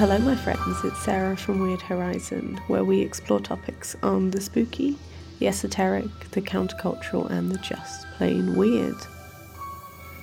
Hello, 0.00 0.16
my 0.16 0.34
friends, 0.34 0.82
it's 0.82 0.98
Sarah 1.02 1.36
from 1.36 1.60
Weird 1.60 1.82
Horizon, 1.82 2.58
where 2.68 2.84
we 2.84 3.02
explore 3.02 3.38
topics 3.38 3.94
on 4.02 4.30
the 4.30 4.40
spooky, 4.40 4.96
the 5.40 5.46
esoteric, 5.46 6.08
the 6.30 6.40
countercultural, 6.40 7.28
and 7.30 7.52
the 7.52 7.58
just 7.58 8.06
plain 8.12 8.56
weird. 8.56 8.96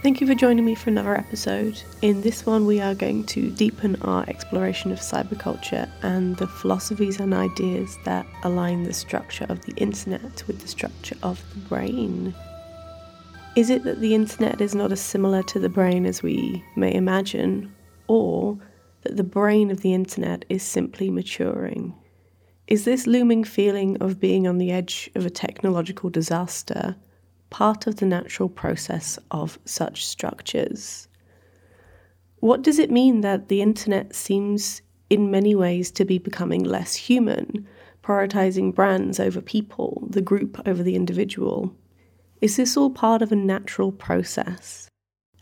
Thank 0.01 0.19
you 0.19 0.25
for 0.25 0.33
joining 0.33 0.65
me 0.65 0.73
for 0.73 0.89
another 0.89 1.15
episode. 1.15 1.79
In 2.01 2.21
this 2.21 2.43
one, 2.43 2.65
we 2.65 2.81
are 2.81 2.95
going 2.95 3.23
to 3.25 3.51
deepen 3.51 4.01
our 4.01 4.27
exploration 4.27 4.91
of 4.91 4.97
cyberculture 4.97 5.87
and 6.01 6.35
the 6.37 6.47
philosophies 6.47 7.19
and 7.19 7.35
ideas 7.35 7.99
that 8.03 8.25
align 8.41 8.81
the 8.81 8.93
structure 8.93 9.45
of 9.47 9.63
the 9.65 9.73
internet 9.73 10.43
with 10.47 10.59
the 10.59 10.67
structure 10.67 11.17
of 11.21 11.39
the 11.53 11.59
brain. 11.69 12.33
Is 13.55 13.69
it 13.69 13.83
that 13.83 14.01
the 14.01 14.15
internet 14.15 14.59
is 14.59 14.73
not 14.73 14.91
as 14.91 15.01
similar 15.01 15.43
to 15.43 15.59
the 15.59 15.69
brain 15.69 16.07
as 16.07 16.23
we 16.23 16.63
may 16.75 16.91
imagine, 16.95 17.75
or 18.07 18.57
that 19.07 19.15
the 19.15 19.23
brain 19.23 19.71
of 19.71 19.79
the 19.79 19.93
internet 19.93 20.43
is 20.49 20.61
simply 20.61 21.09
maturing? 21.09 21.95
Is 22.67 22.83
this 22.83 23.07
looming 23.07 23.45
feeling 23.45 23.95
of 24.01 24.19
being 24.19 24.45
on 24.45 24.57
the 24.57 24.69
edge 24.69 25.09
of 25.15 25.25
a 25.25 25.29
technological 25.29 26.09
disaster 26.09 26.97
part 27.49 27.87
of 27.87 27.95
the 27.95 28.05
natural 28.05 28.49
process 28.49 29.17
of 29.31 29.59
such 29.63 30.05
structures? 30.05 31.07
What 32.41 32.61
does 32.61 32.79
it 32.79 32.91
mean 32.91 33.21
that 33.21 33.47
the 33.47 33.61
internet 33.61 34.13
seems 34.13 34.81
in 35.09 35.31
many 35.31 35.55
ways 35.55 35.89
to 35.91 36.03
be 36.03 36.17
becoming 36.17 36.63
less 36.65 36.95
human, 36.95 37.65
prioritizing 38.03 38.75
brands 38.75 39.21
over 39.21 39.39
people, 39.39 40.05
the 40.09 40.21
group 40.21 40.59
over 40.67 40.83
the 40.83 40.95
individual? 40.95 41.73
Is 42.41 42.57
this 42.57 42.75
all 42.75 42.89
part 42.89 43.21
of 43.21 43.31
a 43.31 43.37
natural 43.37 43.93
process? 43.93 44.89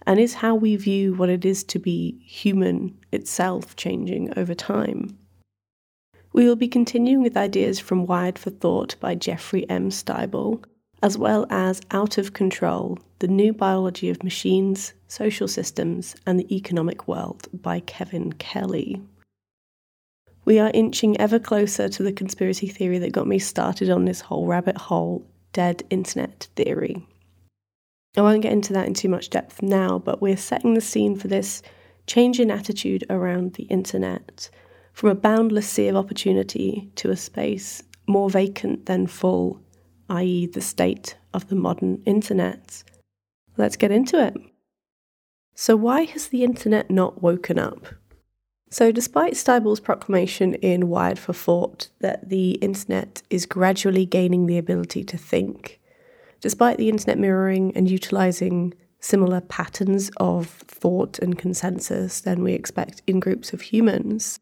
And 0.07 0.19
is 0.19 0.35
how 0.35 0.55
we 0.55 0.75
view 0.75 1.13
what 1.15 1.29
it 1.29 1.45
is 1.45 1.63
to 1.65 1.79
be 1.79 2.19
human 2.23 2.97
itself 3.11 3.75
changing 3.75 4.37
over 4.37 4.53
time? 4.53 5.17
We 6.31 6.45
will 6.45 6.55
be 6.55 6.67
continuing 6.67 7.23
with 7.23 7.37
ideas 7.37 7.79
from 7.79 8.05
Wired 8.05 8.37
for 8.37 8.49
Thought 8.49 8.95
by 8.99 9.15
Jeffrey 9.15 9.67
M. 9.69 9.89
Stibel, 9.89 10.63
as 11.01 11.17
well 11.17 11.47
as 11.49 11.81
Out 11.91 12.17
of 12.17 12.33
Control 12.33 12.99
The 13.19 13.27
New 13.27 13.53
Biology 13.53 14.09
of 14.09 14.23
Machines, 14.23 14.93
Social 15.07 15.47
Systems, 15.47 16.15
and 16.27 16.39
the 16.39 16.55
Economic 16.55 17.07
World 17.07 17.47
by 17.53 17.79
Kevin 17.79 18.33
Kelly. 18.33 19.01
We 20.43 20.59
are 20.59 20.71
inching 20.73 21.19
ever 21.19 21.39
closer 21.39 21.89
to 21.89 22.03
the 22.03 22.13
conspiracy 22.13 22.67
theory 22.67 22.99
that 22.99 23.11
got 23.11 23.27
me 23.27 23.39
started 23.39 23.89
on 23.89 24.05
this 24.05 24.21
whole 24.21 24.45
rabbit 24.45 24.77
hole 24.77 25.25
dead 25.53 25.83
internet 25.89 26.47
theory. 26.55 27.07
I 28.17 28.21
won't 28.21 28.41
get 28.41 28.53
into 28.53 28.73
that 28.73 28.87
in 28.87 28.93
too 28.93 29.09
much 29.09 29.29
depth 29.29 29.61
now, 29.61 29.99
but 29.99 30.21
we're 30.21 30.37
setting 30.37 30.73
the 30.73 30.81
scene 30.81 31.15
for 31.15 31.27
this 31.27 31.61
change 32.07 32.39
in 32.39 32.51
attitude 32.51 33.03
around 33.09 33.53
the 33.53 33.63
internet 33.63 34.49
from 34.93 35.09
a 35.09 35.15
boundless 35.15 35.67
sea 35.67 35.89
of 35.89 35.95
opportunity 35.95 36.89
to 36.95 37.11
a 37.11 37.17
space 37.17 37.83
more 38.07 38.29
vacant 38.29 38.85
than 38.85 39.07
full, 39.07 39.61
i.e., 40.09 40.45
the 40.45 40.61
state 40.61 41.17
of 41.33 41.49
the 41.49 41.55
modern 41.55 42.01
internet. 42.05 42.83
Let's 43.57 43.75
get 43.75 43.91
into 43.91 44.23
it. 44.23 44.35
So, 45.55 45.75
why 45.75 46.03
has 46.03 46.27
the 46.27 46.43
internet 46.43 46.91
not 46.91 47.21
woken 47.21 47.57
up? 47.57 47.87
So, 48.69 48.91
despite 48.91 49.37
Stibel's 49.37 49.79
proclamation 49.79 50.55
in 50.55 50.89
Wired 50.89 51.19
for 51.19 51.33
Thought 51.33 51.89
that 51.99 52.29
the 52.29 52.51
internet 52.55 53.21
is 53.29 53.45
gradually 53.45 54.05
gaining 54.05 54.45
the 54.45 54.57
ability 54.57 55.03
to 55.05 55.17
think, 55.17 55.79
despite 56.45 56.77
the 56.77 56.89
internet 56.89 57.17
mirroring 57.17 57.75
and 57.75 57.89
utilizing 57.89 58.71
similar 58.99 59.41
patterns 59.41 60.11
of 60.17 60.45
thought 60.45 61.17
and 61.17 61.39
consensus 61.39 62.21
than 62.21 62.43
we 62.43 62.53
expect 62.53 63.01
in 63.07 63.19
groups 63.19 63.51
of 63.51 63.61
humans, 63.61 64.39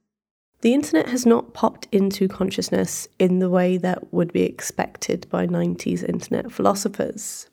the 0.60 0.74
internet 0.74 1.08
has 1.08 1.26
not 1.26 1.54
popped 1.54 1.88
into 1.94 2.28
consciousness 2.28 3.08
in 3.20 3.40
the 3.40 3.50
way 3.50 3.78
that 3.78 4.14
would 4.14 4.34
be 4.34 4.44
expected 4.44 5.26
by 5.30 5.48
90s 5.48 6.04
internet 6.04 6.52
philosophers. 6.52 7.48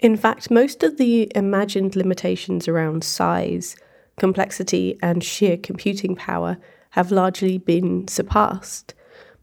In 0.00 0.16
fact, 0.16 0.50
most 0.50 0.82
of 0.82 0.96
the 0.96 1.30
imagined 1.36 1.94
limitations 1.94 2.66
around 2.66 3.04
size, 3.04 3.76
complexity, 4.18 4.98
and 5.00 5.22
sheer 5.22 5.56
computing 5.56 6.16
power 6.16 6.58
have 6.90 7.12
largely 7.12 7.58
been 7.58 8.08
surpassed. 8.08 8.94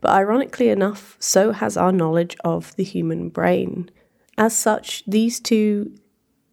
But 0.01 0.11
ironically 0.11 0.67
enough, 0.67 1.15
so 1.17 1.53
has 1.53 1.77
our 1.77 1.93
knowledge 1.93 2.35
of 2.43 2.75
the 2.75 2.83
human 2.83 3.29
brain. 3.29 3.89
As 4.37 4.55
such, 4.55 5.03
these 5.05 5.39
two 5.39 5.95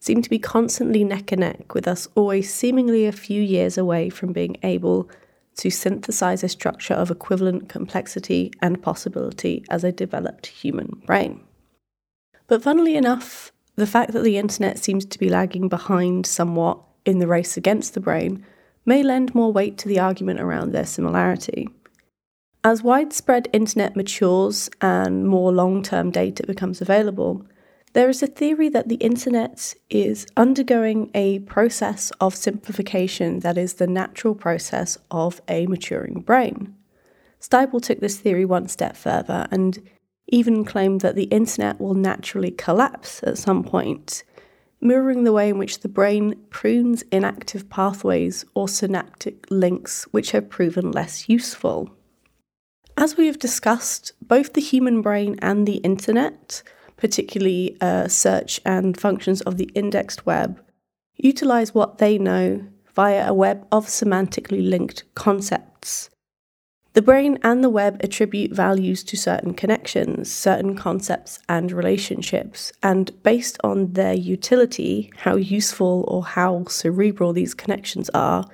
seem 0.01 0.23
to 0.23 0.31
be 0.31 0.39
constantly 0.39 1.05
neck 1.05 1.33
and 1.33 1.41
neck, 1.41 1.75
with 1.75 1.89
us 1.89 2.09
always 2.15 2.53
seemingly 2.53 3.07
a 3.07 3.13
few 3.13 3.43
years 3.43 3.77
away 3.77 4.11
from 4.11 4.33
being 4.33 4.57
able 4.63 5.11
to 5.57 5.71
synthesize 5.71 6.45
a 6.45 6.49
structure 6.49 6.95
of 6.95 7.11
equivalent 7.11 7.69
complexity 7.69 8.53
and 8.63 8.81
possibility 8.83 9.65
as 9.69 9.83
a 9.83 9.93
developed 9.93 10.47
human 10.47 11.03
brain. 11.05 11.41
But 12.47 12.63
funnily 12.63 12.97
enough, 12.97 13.53
the 13.75 13.87
fact 13.87 14.13
that 14.13 14.23
the 14.23 14.39
internet 14.39 14.79
seems 14.79 15.05
to 15.05 15.19
be 15.19 15.29
lagging 15.29 15.69
behind 15.69 16.27
somewhat 16.27 16.81
in 17.05 17.19
the 17.19 17.27
race 17.27 17.57
against 17.57 17.95
the 17.95 18.01
brain 18.01 18.45
may 18.85 19.03
lend 19.03 19.35
more 19.35 19.53
weight 19.53 19.77
to 19.79 19.89
the 19.89 20.01
argument 20.01 20.41
around 20.41 20.73
their 20.73 20.87
similarity. 20.87 21.69
As 22.65 22.83
widespread 22.83 23.49
internet 23.53 23.97
matures 23.97 24.71
and 24.81 25.29
more 25.29 25.53
long 25.53 25.83
term 25.83 26.11
data 26.11 26.45
becomes 26.47 26.81
available, 26.81 27.47
there 27.99 28.09
is 28.09 28.23
a 28.23 28.29
theory 28.29 28.69
that 28.69 28.89
the 28.89 28.95
internet 29.11 29.75
is 29.91 30.25
undergoing 30.37 31.11
a 31.15 31.41
process 31.41 32.13
of 32.21 32.33
simplification 32.33 33.41
that 33.41 33.59
is 33.59 33.75
the 33.75 33.89
natural 33.89 34.37
process 34.37 34.97
of 35.11 35.41
a 35.49 35.67
maturing 35.67 36.21
brain. 36.21 36.77
Stibel 37.41 37.83
took 37.83 37.99
this 37.99 38.21
theory 38.21 38.45
one 38.45 38.69
step 38.69 38.97
further 38.97 39.49
and 39.51 39.83
even 40.29 40.65
claimed 40.65 41.01
that 41.01 41.17
the 41.17 41.25
internet 41.25 41.81
will 41.81 41.95
naturally 41.95 42.53
collapse 42.53 43.21
at 43.25 43.37
some 43.37 43.65
point, 43.65 44.23
mirroring 44.81 45.25
the 45.25 45.33
way 45.33 45.49
in 45.49 45.59
which 45.59 45.81
the 45.81 45.89
brain 45.89 46.37
prunes 46.51 47.03
inactive 47.11 47.69
pathways 47.69 48.45
or 48.55 48.69
synaptic 48.69 49.45
links 49.51 50.05
which 50.13 50.31
have 50.31 50.49
proven 50.49 50.93
less 50.93 51.29
useful. 51.29 51.91
As 52.97 53.17
we 53.17 53.27
have 53.27 53.41
discussed, 53.41 54.13
both 54.23 54.53
the 54.53 54.61
human 54.61 55.03
brain 55.03 55.37
and 55.43 55.67
the 55.67 55.79
internet 55.79 56.63
particularly 56.99 57.77
uh, 57.81 58.09
search 58.09 58.61
and 58.67 59.01
functions 59.01 59.41
of 59.43 59.57
the 59.57 59.71
indexed 59.75 60.27
web, 60.27 60.61
utilize 61.17 61.75
what 61.75 61.99
they 61.99 62.19
know 62.19 62.67
via 62.95 63.31
a 63.31 63.33
web 63.33 63.67
of 63.73 63.87
semantically 63.87 64.69
linked 64.69 65.05
concepts. 65.15 66.11
The 66.95 67.03
brain 67.03 67.39
and 67.45 67.63
the 67.63 67.71
web 67.71 68.01
attribute 68.03 68.51
values 68.51 69.05
to 69.05 69.17
certain 69.17 69.55
connections, 69.55 70.33
certain 70.33 70.75
concepts, 70.75 71.39
and 71.49 71.71
relationships, 71.71 72.73
and 72.83 73.23
based 73.23 73.57
on 73.63 73.93
their 73.93 74.15
utility, 74.15 75.13
how 75.19 75.37
useful 75.37 76.05
or 76.09 76.25
how 76.25 76.65
cerebral 76.65 77.33
these 77.33 77.55
connections 77.55 78.11
are, 78.15 78.47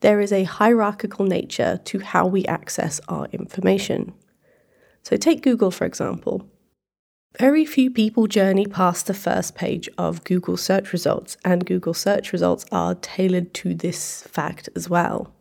there 0.00 0.20
is 0.20 0.32
a 0.32 0.44
hierarchical 0.44 1.24
nature 1.24 1.80
to 1.84 2.00
how 2.00 2.26
we 2.26 2.44
access 2.44 3.00
our 3.08 3.26
information. 3.32 4.12
So, 5.02 5.16
take 5.16 5.42
Google 5.42 5.70
for 5.70 5.86
example. 5.86 6.51
Very 7.38 7.64
few 7.64 7.90
people 7.90 8.26
journey 8.26 8.66
past 8.66 9.06
the 9.06 9.14
first 9.14 9.54
page 9.54 9.88
of 9.96 10.22
Google 10.24 10.58
search 10.58 10.92
results, 10.92 11.38
and 11.44 11.64
Google 11.64 11.94
search 11.94 12.30
results 12.30 12.66
are 12.70 12.94
tailored 12.96 13.54
to 13.54 13.74
this 13.74 14.22
fact 14.24 14.68
as 14.76 14.90
well. 14.90 15.32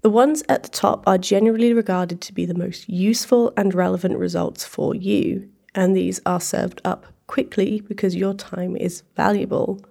The 0.00 0.08
ones 0.08 0.42
at 0.48 0.62
the 0.62 0.70
top 0.70 1.06
are 1.06 1.18
generally 1.18 1.74
regarded 1.74 2.22
to 2.22 2.32
be 2.32 2.46
the 2.46 2.54
most 2.54 2.88
useful 2.88 3.52
and 3.58 3.74
relevant 3.74 4.16
results 4.18 4.64
for 4.64 4.94
you, 4.94 5.50
and 5.74 5.94
these 5.94 6.20
are 6.24 6.40
served 6.40 6.80
up 6.82 7.06
quickly 7.26 7.82
because 7.82 8.16
your 8.16 8.32
time 8.32 8.74
is 8.74 9.02
valuable. 9.16 9.84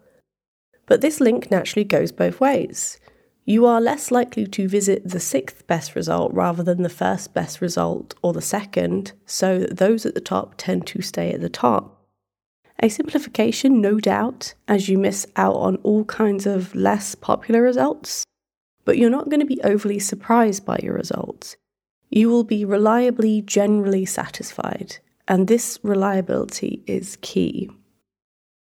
But 0.87 1.01
this 1.01 1.19
link 1.19 1.51
naturally 1.51 1.83
goes 1.83 2.11
both 2.11 2.39
ways 2.39 2.99
you 3.45 3.65
are 3.67 3.79
less 3.79 4.09
likely 4.09 4.47
to 4.47 4.67
visit 4.67 5.07
the 5.07 5.19
sixth 5.19 5.67
best 5.67 5.95
result 5.95 6.33
rather 6.33 6.63
than 6.63 6.81
the 6.81 6.89
first 6.89 7.33
best 7.33 7.61
result 7.61 8.15
or 8.23 8.33
the 8.33 8.41
second, 8.41 9.13
so 9.25 9.59
that 9.59 9.77
those 9.77 10.05
at 10.05 10.15
the 10.15 10.21
top 10.21 10.55
tend 10.57 10.87
to 10.87 11.01
stay 11.01 11.31
at 11.31 11.41
the 11.41 11.49
top. 11.49 12.03
A 12.81 12.89
simplification, 12.89 13.79
no 13.79 13.99
doubt, 13.99 14.55
as 14.67 14.89
you 14.89 14.97
miss 14.97 15.27
out 15.35 15.55
on 15.55 15.77
all 15.77 16.03
kinds 16.05 16.45
of 16.45 16.73
less 16.75 17.13
popular 17.15 17.61
results, 17.61 18.25
but 18.83 18.97
you're 18.97 19.09
not 19.09 19.29
going 19.29 19.39
to 19.39 19.45
be 19.45 19.61
overly 19.63 19.99
surprised 19.99 20.65
by 20.65 20.79
your 20.81 20.93
results. 20.93 21.55
You 22.09 22.29
will 22.29 22.43
be 22.43 22.65
reliably 22.65 23.41
generally 23.41 24.05
satisfied, 24.05 24.97
and 25.27 25.47
this 25.47 25.79
reliability 25.83 26.83
is 26.87 27.17
key. 27.21 27.69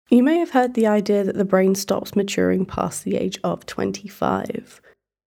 You 0.09 0.23
may 0.23 0.37
have 0.37 0.51
heard 0.51 0.73
the 0.73 0.87
idea 0.87 1.25
that 1.25 1.35
the 1.35 1.43
brain 1.43 1.75
stops 1.75 2.15
maturing 2.15 2.65
past 2.65 3.03
the 3.03 3.17
age 3.17 3.37
of 3.43 3.65
25. 3.65 4.79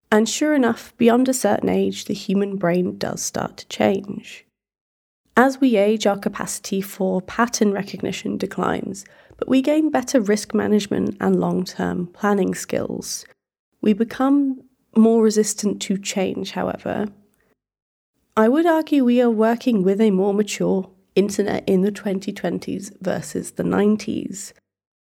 And 0.09 0.27
sure 0.27 0.55
enough, 0.55 0.95
beyond 0.97 1.27
a 1.27 1.33
certain 1.33 1.67
age, 1.67 2.05
the 2.05 2.13
human 2.13 2.55
brain 2.55 2.97
does 2.97 3.21
start 3.21 3.57
to 3.57 3.67
change. 3.67 4.45
As 5.35 5.59
we 5.59 5.75
age, 5.75 6.07
our 6.07 6.17
capacity 6.17 6.81
for 6.81 7.21
pattern 7.21 7.73
recognition 7.73 8.37
declines, 8.37 9.05
but 9.37 9.49
we 9.49 9.61
gain 9.61 9.89
better 9.89 10.21
risk 10.21 10.53
management 10.53 11.17
and 11.19 11.39
long 11.39 11.65
term 11.65 12.07
planning 12.07 12.55
skills. 12.55 13.25
We 13.81 13.93
become 13.93 14.63
more 14.95 15.21
resistant 15.21 15.81
to 15.83 15.97
change, 15.97 16.51
however. 16.51 17.07
I 18.35 18.47
would 18.47 18.65
argue 18.65 19.03
we 19.03 19.21
are 19.21 19.29
working 19.29 19.83
with 19.83 19.99
a 19.99 20.11
more 20.11 20.33
mature 20.33 20.89
internet 21.15 21.63
in 21.67 21.81
the 21.81 21.91
2020s 21.91 22.97
versus 23.01 23.51
the 23.51 23.63
90s. 23.63 24.53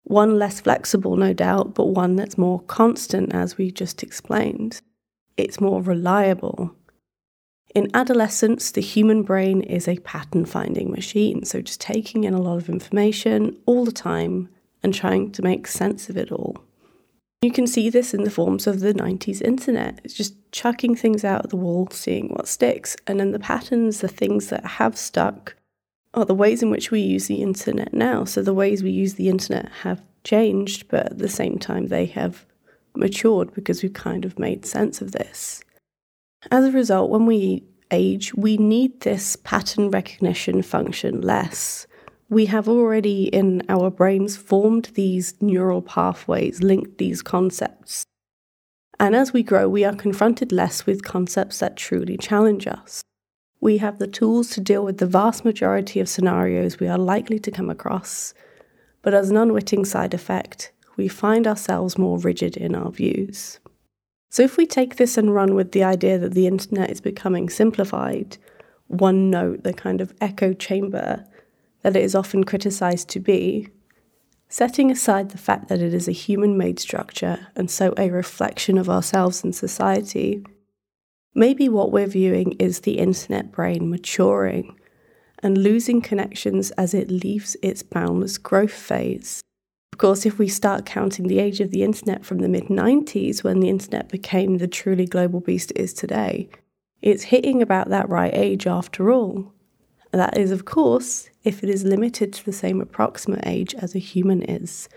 One 0.05 0.37
less 0.37 0.61
flexible, 0.61 1.17
no 1.17 1.33
doubt, 1.33 1.73
but 1.73 1.87
one 1.87 2.15
that's 2.15 2.37
more 2.37 2.61
constant, 2.61 3.33
as 3.33 3.57
we 3.57 3.71
just 3.71 4.03
explained. 4.03 4.81
It's 5.35 5.59
more 5.59 5.81
reliable. 5.81 6.75
In 7.73 7.89
adolescence, 7.93 8.71
the 8.71 8.81
human 8.81 9.23
brain 9.23 9.61
is 9.61 9.87
a 9.87 9.97
pattern 9.97 10.45
finding 10.45 10.91
machine, 10.91 11.43
so 11.43 11.59
just 11.59 11.81
taking 11.81 12.23
in 12.23 12.33
a 12.33 12.41
lot 12.41 12.57
of 12.57 12.69
information 12.69 13.57
all 13.65 13.83
the 13.83 13.91
time 13.91 14.47
and 14.83 14.93
trying 14.93 15.31
to 15.31 15.41
make 15.41 15.67
sense 15.67 16.07
of 16.07 16.15
it 16.15 16.31
all. 16.31 16.63
You 17.41 17.51
can 17.51 17.65
see 17.65 17.89
this 17.89 18.13
in 18.13 18.23
the 18.23 18.31
forms 18.31 18.67
of 18.67 18.79
the 18.79 18.93
90s 18.93 19.41
internet. 19.41 19.99
It's 20.03 20.13
just 20.13 20.35
chucking 20.51 20.95
things 20.95 21.25
out 21.25 21.43
of 21.43 21.49
the 21.49 21.57
wall, 21.57 21.87
seeing 21.91 22.29
what 22.29 22.47
sticks. 22.47 22.95
And 23.07 23.19
then 23.19 23.31
the 23.31 23.39
patterns, 23.39 24.01
the 24.01 24.07
things 24.07 24.49
that 24.49 24.65
have 24.65 24.97
stuck, 24.97 25.55
are 26.15 26.25
the 26.25 26.33
ways 26.33 26.63
in 26.63 26.71
which 26.71 26.89
we 26.89 27.01
use 27.01 27.27
the 27.27 27.41
internet 27.41 27.93
now. 27.93 28.23
So 28.23 28.41
the 28.41 28.53
ways 28.53 28.81
we 28.81 28.91
use 28.91 29.15
the 29.15 29.29
internet 29.29 29.69
have 29.83 30.01
changed, 30.23 30.87
but 30.87 31.07
at 31.07 31.17
the 31.17 31.29
same 31.29 31.59
time, 31.59 31.87
they 31.87 32.05
have 32.07 32.45
matured 32.95 33.53
because 33.53 33.83
we've 33.83 33.93
kind 33.93 34.25
of 34.25 34.39
made 34.39 34.65
sense 34.65 35.01
of 35.01 35.11
this. 35.11 35.63
As 36.49 36.65
a 36.65 36.71
result, 36.71 37.11
when 37.11 37.25
we 37.25 37.63
age, 37.91 38.33
we 38.33 38.57
need 38.57 39.01
this 39.01 39.35
pattern 39.35 39.91
recognition 39.91 40.61
function 40.61 41.21
less. 41.21 41.85
We 42.29 42.45
have 42.47 42.67
already 42.67 43.25
in 43.25 43.63
our 43.69 43.91
brains 43.91 44.37
formed 44.37 44.91
these 44.95 45.35
neural 45.41 45.81
pathways, 45.81 46.63
linked 46.63 46.97
these 46.97 47.21
concepts. 47.21 48.03
And 48.99 49.15
as 49.15 49.33
we 49.33 49.43
grow, 49.43 49.67
we 49.67 49.83
are 49.83 49.93
confronted 49.93 50.51
less 50.51 50.85
with 50.85 51.03
concepts 51.03 51.59
that 51.59 51.75
truly 51.75 52.17
challenge 52.17 52.65
us. 52.65 53.01
We 53.65 53.79
have 53.79 53.97
the 53.97 54.05
tools 54.05 54.51
to 54.51 54.61
deal 54.61 54.85
with 54.85 54.99
the 54.99 55.07
vast 55.07 55.43
majority 55.43 55.99
of 55.99 56.07
scenarios 56.07 56.79
we 56.79 56.87
are 56.87 56.99
likely 56.99 57.39
to 57.39 57.49
come 57.49 57.71
across, 57.71 58.35
but 59.01 59.15
as 59.15 59.31
an 59.31 59.37
unwitting 59.37 59.85
side 59.85 60.13
effect, 60.13 60.71
we 60.97 61.07
find 61.07 61.47
ourselves 61.47 61.97
more 61.97 62.19
rigid 62.19 62.57
in 62.57 62.75
our 62.75 62.91
views. 62.91 63.59
So, 64.29 64.43
if 64.43 64.55
we 64.55 64.67
take 64.67 64.97
this 64.97 65.17
and 65.17 65.33
run 65.33 65.55
with 65.55 65.71
the 65.71 65.83
idea 65.83 66.19
that 66.19 66.35
the 66.35 66.45
internet 66.45 66.91
is 66.91 67.01
becoming 67.01 67.49
simplified, 67.49 68.37
one 68.85 69.31
note, 69.31 69.63
the 69.63 69.73
kind 69.73 69.99
of 69.99 70.13
echo 70.21 70.53
chamber 70.53 71.25
that 71.81 71.95
it 71.95 72.03
is 72.03 72.13
often 72.13 72.43
criticized 72.43 73.09
to 73.09 73.19
be, 73.19 73.69
setting 74.47 74.91
aside 74.91 75.31
the 75.31 75.39
fact 75.39 75.69
that 75.69 75.81
it 75.81 75.91
is 75.91 76.07
a 76.07 76.11
human 76.11 76.55
made 76.55 76.77
structure 76.77 77.47
and 77.55 77.71
so 77.71 77.95
a 77.97 78.11
reflection 78.11 78.77
of 78.77 78.91
ourselves 78.91 79.43
and 79.43 79.55
society, 79.55 80.43
maybe 81.35 81.69
what 81.69 81.91
we're 81.91 82.07
viewing 82.07 82.53
is 82.53 82.79
the 82.79 82.97
internet 82.97 83.51
brain 83.51 83.89
maturing 83.89 84.79
and 85.43 85.57
losing 85.57 86.01
connections 86.01 86.71
as 86.71 86.93
it 86.93 87.11
leaves 87.11 87.55
its 87.61 87.83
boundless 87.83 88.37
growth 88.37 88.73
phase. 88.73 89.41
Of 89.93 89.99
course, 89.99 90.25
if 90.25 90.39
we 90.39 90.47
start 90.47 90.85
counting 90.85 91.27
the 91.27 91.39
age 91.39 91.59
of 91.59 91.71
the 91.71 91.83
internet 91.83 92.25
from 92.25 92.39
the 92.39 92.49
mid 92.49 92.65
90s, 92.65 93.43
when 93.43 93.59
the 93.59 93.69
internet 93.69 94.09
became 94.09 94.57
the 94.57 94.67
truly 94.67 95.05
global 95.05 95.39
beast 95.39 95.71
it 95.71 95.77
is 95.77 95.93
today, 95.93 96.49
it's 97.01 97.23
hitting 97.23 97.61
about 97.61 97.89
that 97.89 98.09
right 98.09 98.33
age 98.33 98.65
after 98.65 99.11
all. 99.11 99.53
That 100.11 100.37
is, 100.37 100.51
of 100.51 100.65
course, 100.65 101.29
if 101.43 101.63
it 101.63 101.69
is 101.69 101.83
limited 101.83 102.33
to 102.33 102.45
the 102.45 102.53
same 102.53 102.81
approximate 102.81 103.45
age 103.45 103.75
as 103.75 103.93
a 103.93 103.99
human 103.99 104.41
is. 104.41 104.89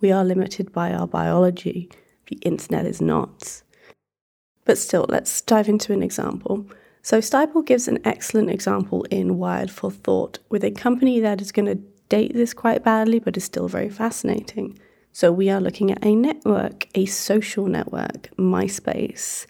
We 0.00 0.12
are 0.12 0.24
limited 0.24 0.72
by 0.72 0.92
our 0.92 1.06
biology, 1.06 1.88
the 2.26 2.36
internet 2.36 2.84
is 2.84 3.00
not. 3.00 3.62
But 4.64 4.78
still, 4.78 5.06
let's 5.08 5.40
dive 5.42 5.68
into 5.68 5.92
an 5.92 6.02
example. 6.02 6.66
So, 7.02 7.18
Stibel 7.18 7.64
gives 7.64 7.86
an 7.86 7.98
excellent 8.04 8.50
example 8.50 9.04
in 9.10 9.36
Wired 9.38 9.70
for 9.70 9.90
Thought 9.90 10.38
with 10.48 10.64
a 10.64 10.70
company 10.70 11.20
that 11.20 11.40
is 11.40 11.52
going 11.52 11.66
to 11.66 11.82
date 12.08 12.34
this 12.34 12.54
quite 12.54 12.84
badly, 12.84 13.18
but 13.18 13.36
is 13.36 13.44
still 13.44 13.68
very 13.68 13.90
fascinating. 13.90 14.78
So 15.12 15.30
we 15.30 15.48
are 15.48 15.60
looking 15.60 15.92
at 15.92 16.04
a 16.04 16.16
network, 16.16 16.88
a 16.94 17.06
social 17.06 17.66
network, 17.66 18.30
MySpace. 18.36 19.46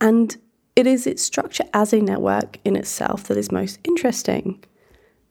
And 0.00 0.36
it 0.74 0.86
is 0.86 1.06
its 1.06 1.22
structure 1.22 1.64
as 1.74 1.92
a 1.92 2.00
network 2.00 2.58
in 2.64 2.76
itself 2.76 3.24
that 3.24 3.36
is 3.36 3.52
most 3.52 3.78
interesting. 3.84 4.64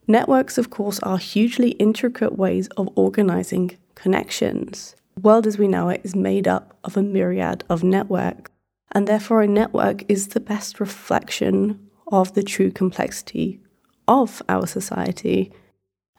Networks, 0.07 0.59
of 0.59 0.69
course, 0.69 0.99
are 0.99 1.17
hugely 1.17 1.71
intricate 1.71 2.37
ways 2.37 2.67
of 2.77 2.89
organizing 2.95 3.77
connections. 3.95 4.95
The 5.15 5.21
world 5.21 5.47
as 5.47 5.57
we 5.57 5.67
know 5.67 5.89
it 5.89 6.01
is 6.03 6.15
made 6.15 6.47
up 6.47 6.77
of 6.83 6.95
a 6.95 7.01
myriad 7.01 7.63
of 7.69 7.83
networks, 7.83 8.51
and 8.91 9.07
therefore 9.07 9.41
a 9.41 9.47
network 9.47 10.03
is 10.09 10.29
the 10.29 10.39
best 10.39 10.79
reflection 10.79 11.89
of 12.11 12.33
the 12.33 12.43
true 12.43 12.71
complexity 12.71 13.59
of 14.07 14.41
our 14.49 14.65
society 14.65 15.51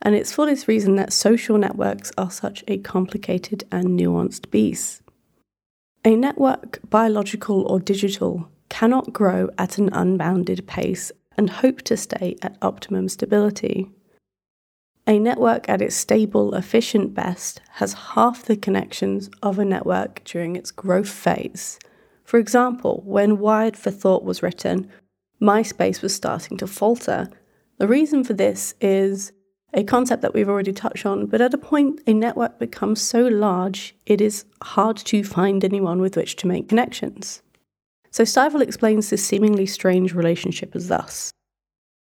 and 0.03 0.15
it's 0.15 0.33
for 0.33 0.47
this 0.47 0.67
reason 0.67 0.97
that 0.97 1.13
social 1.13 1.59
networks 1.59 2.11
are 2.17 2.31
such 2.31 2.65
a 2.67 2.79
complicated 2.79 3.65
and 3.71 3.99
nuanced 3.99 4.51
beast. 4.51 5.03
A 6.05 6.17
network, 6.17 6.79
biological 6.89 7.63
or 7.67 7.79
digital, 7.79 8.49
cannot 8.71 9.13
grow 9.13 9.51
at 9.59 9.77
an 9.77 9.91
unbounded 9.93 10.67
pace 10.67 11.13
and 11.37 11.51
hope 11.51 11.83
to 11.83 11.97
stay 11.97 12.37
at 12.41 12.57
optimum 12.63 13.09
stability. 13.09 13.91
A 15.07 15.19
network 15.19 15.69
at 15.69 15.83
its 15.83 15.97
stable, 15.97 16.55
efficient 16.55 17.15
best 17.15 17.61
has 17.73 17.93
half 17.93 18.45
the 18.45 18.57
connections 18.57 19.29
of 19.43 19.59
a 19.59 19.65
network 19.65 20.23
during 20.25 20.57
its 20.57 20.71
growth 20.71 21.11
phase. 21.11 21.79
For 22.31 22.39
example, 22.39 23.03
when 23.05 23.41
Wired 23.41 23.77
for 23.77 23.91
Thought 23.91 24.23
was 24.23 24.41
written, 24.41 24.89
MySpace 25.43 26.01
was 26.01 26.15
starting 26.15 26.57
to 26.59 26.69
falter. 26.69 27.29
The 27.79 27.89
reason 27.89 28.23
for 28.23 28.35
this 28.35 28.73
is 28.81 29.33
a 29.75 29.83
concept 29.83 30.23
that 30.23 30.33
we've 30.33 30.49
already 30.49 30.73
touched 30.73 31.05
on, 31.05 31.27
but 31.27 31.41
at 31.41 31.55
a 31.55 31.59
point, 31.59 32.01
a 32.07 32.15
network 32.15 32.61
becomes 32.61 33.03
so 33.03 33.27
large, 33.27 33.97
it 34.07 34.21
is 34.21 34.45
hard 34.63 34.97
to 34.99 35.25
find 35.25 35.65
anyone 35.65 36.01
with 36.01 36.17
which 36.17 36.37
to 36.37 36.47
make 36.47 36.69
connections. 36.69 37.43
So 38.13 38.23
Stibel 38.23 38.63
explains 38.63 39.11
this 39.11 39.27
seemingly 39.27 39.67
strange 39.67 40.15
relationship 40.15 40.77
as 40.77 40.87
thus 40.87 41.33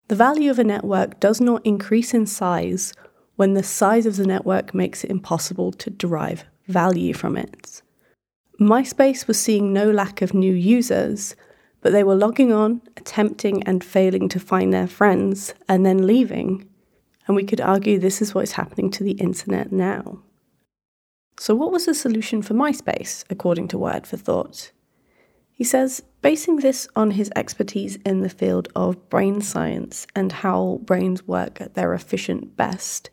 The 0.09 0.15
value 0.15 0.51
of 0.51 0.59
a 0.59 0.63
network 0.63 1.19
does 1.19 1.41
not 1.41 1.65
increase 1.65 2.13
in 2.13 2.27
size 2.27 2.93
when 3.35 3.55
the 3.55 3.63
size 3.63 4.05
of 4.05 4.18
the 4.18 4.27
network 4.27 4.75
makes 4.75 5.04
it 5.04 5.09
impossible 5.09 5.71
to 5.71 5.89
derive 5.89 6.45
value 6.68 7.15
from 7.15 7.35
it. 7.35 7.81
MySpace 8.59 9.28
was 9.28 9.39
seeing 9.39 9.71
no 9.71 9.89
lack 9.89 10.21
of 10.21 10.33
new 10.33 10.54
users, 10.54 11.35
but 11.81 11.92
they 11.94 12.04
were 12.04 12.16
logging 12.16 12.51
on, 12.51 12.81
attempting 12.97 13.63
and 13.63 13.83
failing 13.83 14.28
to 14.30 14.39
find 14.39 14.73
their 14.73 14.87
friends, 14.87 15.54
and 15.68 15.85
then 15.85 16.06
leaving 16.06 16.69
and 17.30 17.35
we 17.35 17.44
could 17.44 17.61
argue 17.61 17.99
this 17.99 18.23
is 18.23 18.33
what's 18.33 18.54
happening 18.54 18.89
to 18.89 19.04
the 19.04 19.11
internet 19.11 19.71
now. 19.71 20.23
So, 21.37 21.54
what 21.54 21.71
was 21.71 21.85
the 21.85 21.94
solution 21.94 22.42
for 22.42 22.56
MySpace, 22.56 23.23
according 23.30 23.68
to 23.68 23.78
Wired 23.78 24.07
for 24.07 24.18
Thought? 24.18 24.71
He 25.51 25.63
says, 25.63 26.01
basing 26.23 26.56
this 26.56 26.87
on 26.95 27.11
his 27.11 27.31
expertise 27.35 27.97
in 27.97 28.21
the 28.21 28.30
field 28.30 28.69
of 28.75 29.09
brain 29.09 29.42
science 29.42 30.07
and 30.16 30.31
how 30.31 30.80
brains 30.83 31.28
work 31.28 31.61
at 31.61 31.75
their 31.75 31.94
efficient 31.94 32.57
best, 32.57 33.11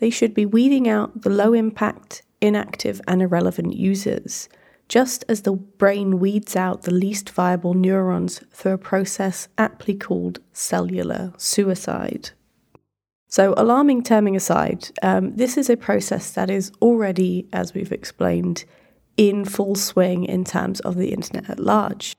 they 0.00 0.10
should 0.10 0.34
be 0.34 0.44
weeding 0.44 0.88
out 0.88 1.22
the 1.22 1.30
low 1.30 1.52
impact, 1.52 2.22
inactive, 2.40 3.00
and 3.06 3.22
irrelevant 3.22 3.74
users, 3.74 4.48
just 4.92 5.24
as 5.26 5.40
the 5.40 5.52
brain 5.52 6.20
weeds 6.20 6.54
out 6.54 6.82
the 6.82 6.92
least 6.92 7.30
viable 7.30 7.72
neurons 7.72 8.42
through 8.52 8.72
a 8.72 8.76
process 8.76 9.48
aptly 9.56 9.94
called 9.94 10.38
cellular 10.52 11.32
suicide. 11.38 12.28
So, 13.26 13.54
alarming 13.56 14.02
terming 14.02 14.36
aside, 14.36 14.90
um, 15.02 15.34
this 15.34 15.56
is 15.56 15.70
a 15.70 15.78
process 15.78 16.30
that 16.32 16.50
is 16.50 16.72
already, 16.82 17.48
as 17.54 17.72
we've 17.72 17.90
explained, 17.90 18.66
in 19.16 19.46
full 19.46 19.76
swing 19.76 20.24
in 20.24 20.44
terms 20.44 20.80
of 20.80 20.96
the 20.96 21.14
internet 21.14 21.48
at 21.48 21.58
large. 21.58 22.14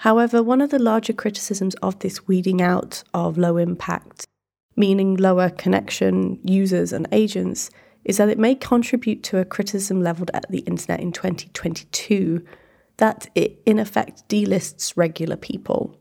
However, 0.00 0.42
one 0.42 0.60
of 0.60 0.68
the 0.68 0.78
larger 0.78 1.14
criticisms 1.14 1.74
of 1.76 2.00
this 2.00 2.28
weeding 2.28 2.60
out 2.60 3.02
of 3.14 3.38
low 3.38 3.56
impact, 3.56 4.26
meaning 4.76 5.16
lower 5.16 5.48
connection 5.48 6.38
users 6.44 6.92
and 6.92 7.08
agents, 7.12 7.70
is 8.04 8.16
that 8.16 8.28
it 8.28 8.38
may 8.38 8.54
contribute 8.54 9.22
to 9.24 9.38
a 9.38 9.44
criticism 9.44 10.02
levelled 10.02 10.30
at 10.34 10.50
the 10.50 10.60
internet 10.60 11.00
in 11.00 11.12
2022 11.12 12.44
that 12.96 13.28
it 13.34 13.60
in 13.66 13.78
effect 13.78 14.26
delists 14.28 14.96
regular 14.96 15.36
people. 15.36 15.96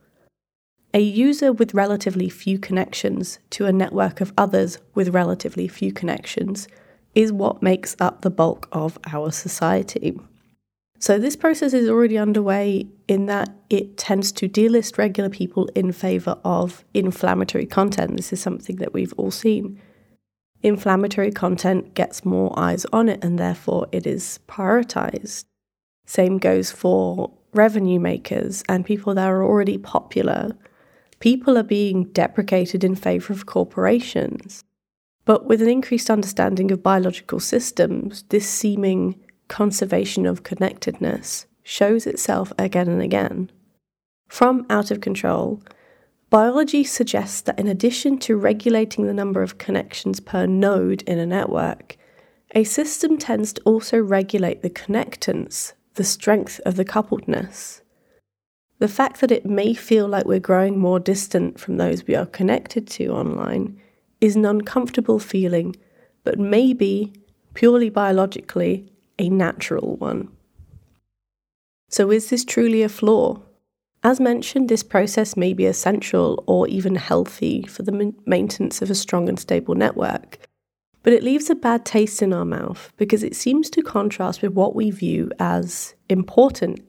A 0.94 1.00
user 1.00 1.54
with 1.54 1.74
relatively 1.74 2.30
few 2.30 2.58
connections 2.58 3.40
to 3.52 3.66
a 3.66 3.72
network 3.72 4.22
of 4.22 4.34
others 4.38 4.80
with 4.96 5.10
relatively 5.10 5.68
few 5.68 5.92
connections 5.92 6.68
is 7.14 7.32
what 7.32 7.62
makes 7.62 7.96
up 8.00 8.22
the 8.22 8.30
bulk 8.30 8.68
of 8.72 8.98
our 9.08 9.32
society. 9.32 10.20
So, 11.02 11.18
this 11.18 11.36
process 11.36 11.74
is 11.74 11.88
already 11.88 12.18
underway 12.18 12.88
in 13.08 13.28
that 13.28 13.50
it 13.70 13.98
tends 13.98 14.32
to 14.34 14.50
delist 14.50 14.98
regular 14.98 15.30
people 15.30 15.70
in 15.74 15.94
favour 15.94 16.38
of 16.44 16.84
inflammatory 16.94 17.66
content. 17.66 18.18
This 18.18 18.34
is 18.34 18.42
something 18.42 18.78
that 18.78 18.94
we've 18.94 19.14
all 19.16 19.32
seen. 19.32 19.82
Inflammatory 20.62 21.32
content 21.32 21.94
gets 21.94 22.26
more 22.26 22.58
eyes 22.58 22.86
on 22.92 23.08
it 23.08 23.24
and 23.24 23.40
therefore 23.40 23.88
it 23.92 24.06
is 24.06 24.40
prioritised. 24.48 25.46
Same 26.06 26.38
goes 26.38 26.72
for 26.72 27.32
revenue 27.54 28.00
makers 28.00 28.64
and 28.68 28.86
people 28.86 29.14
that 29.16 29.28
are 29.28 29.44
already 29.44 29.78
popular, 29.78 30.52
people 31.20 31.58
are 31.58 31.64
being 31.64 32.06
deprecated 32.06 32.84
in 32.84 32.96
favour 32.96 33.34
of 33.34 33.46
corporations. 33.46 34.64
But 35.26 35.46
with 35.46 35.62
an 35.62 35.70
increased 35.70 36.10
understanding 36.10 36.72
of 36.72 36.84
biological 36.84 37.40
systems, 37.40 38.24
this 38.30 38.48
seeming 38.48 39.20
conservation 39.48 40.26
of 40.26 40.44
connectedness 40.44 41.46
shows 41.64 42.08
itself 42.08 42.52
again 42.58 42.88
and 42.88 43.02
again. 43.02 43.52
From 44.28 44.66
out 44.70 44.92
of 44.92 45.02
control, 45.02 45.62
biology 46.30 46.84
suggests 46.84 47.42
that 47.42 47.60
in 47.60 47.68
addition 47.68 48.18
to 48.20 48.38
regulating 48.38 49.06
the 49.06 49.14
number 49.14 49.42
of 49.42 49.58
connections 49.58 50.20
per 50.20 50.46
node 50.46 51.02
in 51.04 51.20
a 51.20 51.26
network, 51.26 51.98
a 52.56 52.64
system 52.64 53.18
tends 53.18 53.54
to 53.54 53.62
also 53.62 53.98
regulate 54.00 54.62
the 54.62 54.70
connectance, 54.70 55.74
the 55.96 56.04
strength 56.04 56.60
of 56.66 56.76
the 56.76 56.86
coupledness. 56.86 57.82
The 58.80 58.88
fact 58.88 59.22
that 59.22 59.32
it 59.32 59.46
may 59.46 59.74
feel 59.74 60.08
like 60.08 60.26
we're 60.26 60.40
growing 60.40 60.80
more 60.80 61.00
distant 61.00 61.60
from 61.60 61.78
those 61.78 62.08
we 62.08 62.16
are 62.16 62.26
connected 62.26 62.88
to 62.88 63.10
online 63.10 63.80
is 64.22 64.36
an 64.36 64.46
uncomfortable 64.46 65.20
feeling, 65.20 65.76
but 66.24 66.40
maybe, 66.40 67.14
purely 67.54 67.90
biologically, 67.90 68.92
a 69.18 69.30
natural 69.30 69.98
one. 69.98 70.30
So, 71.90 72.12
is 72.12 72.30
this 72.30 72.46
truly 72.46 72.84
a 72.84 72.90
flaw? 72.90 73.42
As 74.04 74.20
mentioned, 74.20 74.70
this 74.70 74.84
process 74.84 75.36
may 75.36 75.54
be 75.54 75.66
essential 75.66 76.42
or 76.48 76.68
even 76.68 76.96
healthy 76.96 77.64
for 77.64 77.84
the 77.84 78.14
maintenance 78.26 78.82
of 78.82 78.90
a 78.90 78.96
strong 78.96 79.28
and 79.28 79.38
stable 79.38 79.76
network, 79.76 80.40
but 81.04 81.12
it 81.12 81.24
leaves 81.24 81.50
a 81.50 81.56
bad 81.56 81.86
taste 81.86 82.22
in 82.22 82.34
our 82.34 82.46
mouth 82.46 82.94
because 82.96 83.24
it 83.24 83.36
seems 83.36 83.70
to 83.72 83.82
contrast 83.82 84.42
with 84.42 84.54
what 84.54 84.74
we 84.74 84.90
view 84.90 85.32
as 85.40 85.96
important 86.08 86.80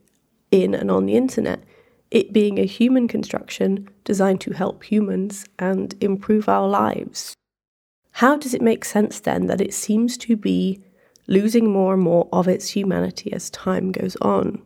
in 0.52 0.74
and 0.74 0.90
on 0.90 1.06
the 1.06 1.16
internet, 1.16 1.64
it 2.10 2.32
being 2.32 2.58
a 2.58 2.64
human 2.64 3.08
construction 3.08 3.88
designed 4.04 4.40
to 4.42 4.52
help 4.52 4.84
humans 4.84 5.44
and 5.58 5.94
improve 6.00 6.48
our 6.48 6.68
lives. 6.68 7.34
How 8.12 8.36
does 8.36 8.54
it 8.54 8.62
make 8.62 8.84
sense 8.84 9.20
then 9.20 9.46
that 9.46 9.60
it 9.60 9.74
seems 9.74 10.16
to 10.18 10.36
be 10.36 10.80
losing 11.26 11.70
more 11.70 11.94
and 11.94 12.02
more 12.02 12.28
of 12.32 12.48
its 12.48 12.70
humanity 12.70 13.32
as 13.32 13.50
time 13.50 13.92
goes 13.92 14.16
on? 14.16 14.62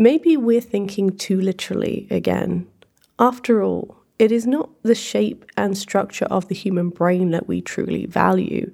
Maybe 0.00 0.36
we're 0.36 0.60
thinking 0.60 1.16
too 1.16 1.40
literally 1.40 2.06
again. 2.08 2.68
After 3.18 3.64
all, 3.64 3.96
it 4.20 4.30
is 4.30 4.46
not 4.46 4.70
the 4.84 4.94
shape 4.94 5.44
and 5.56 5.76
structure 5.76 6.26
of 6.26 6.46
the 6.46 6.54
human 6.54 6.90
brain 6.90 7.32
that 7.32 7.48
we 7.48 7.60
truly 7.60 8.06
value, 8.06 8.70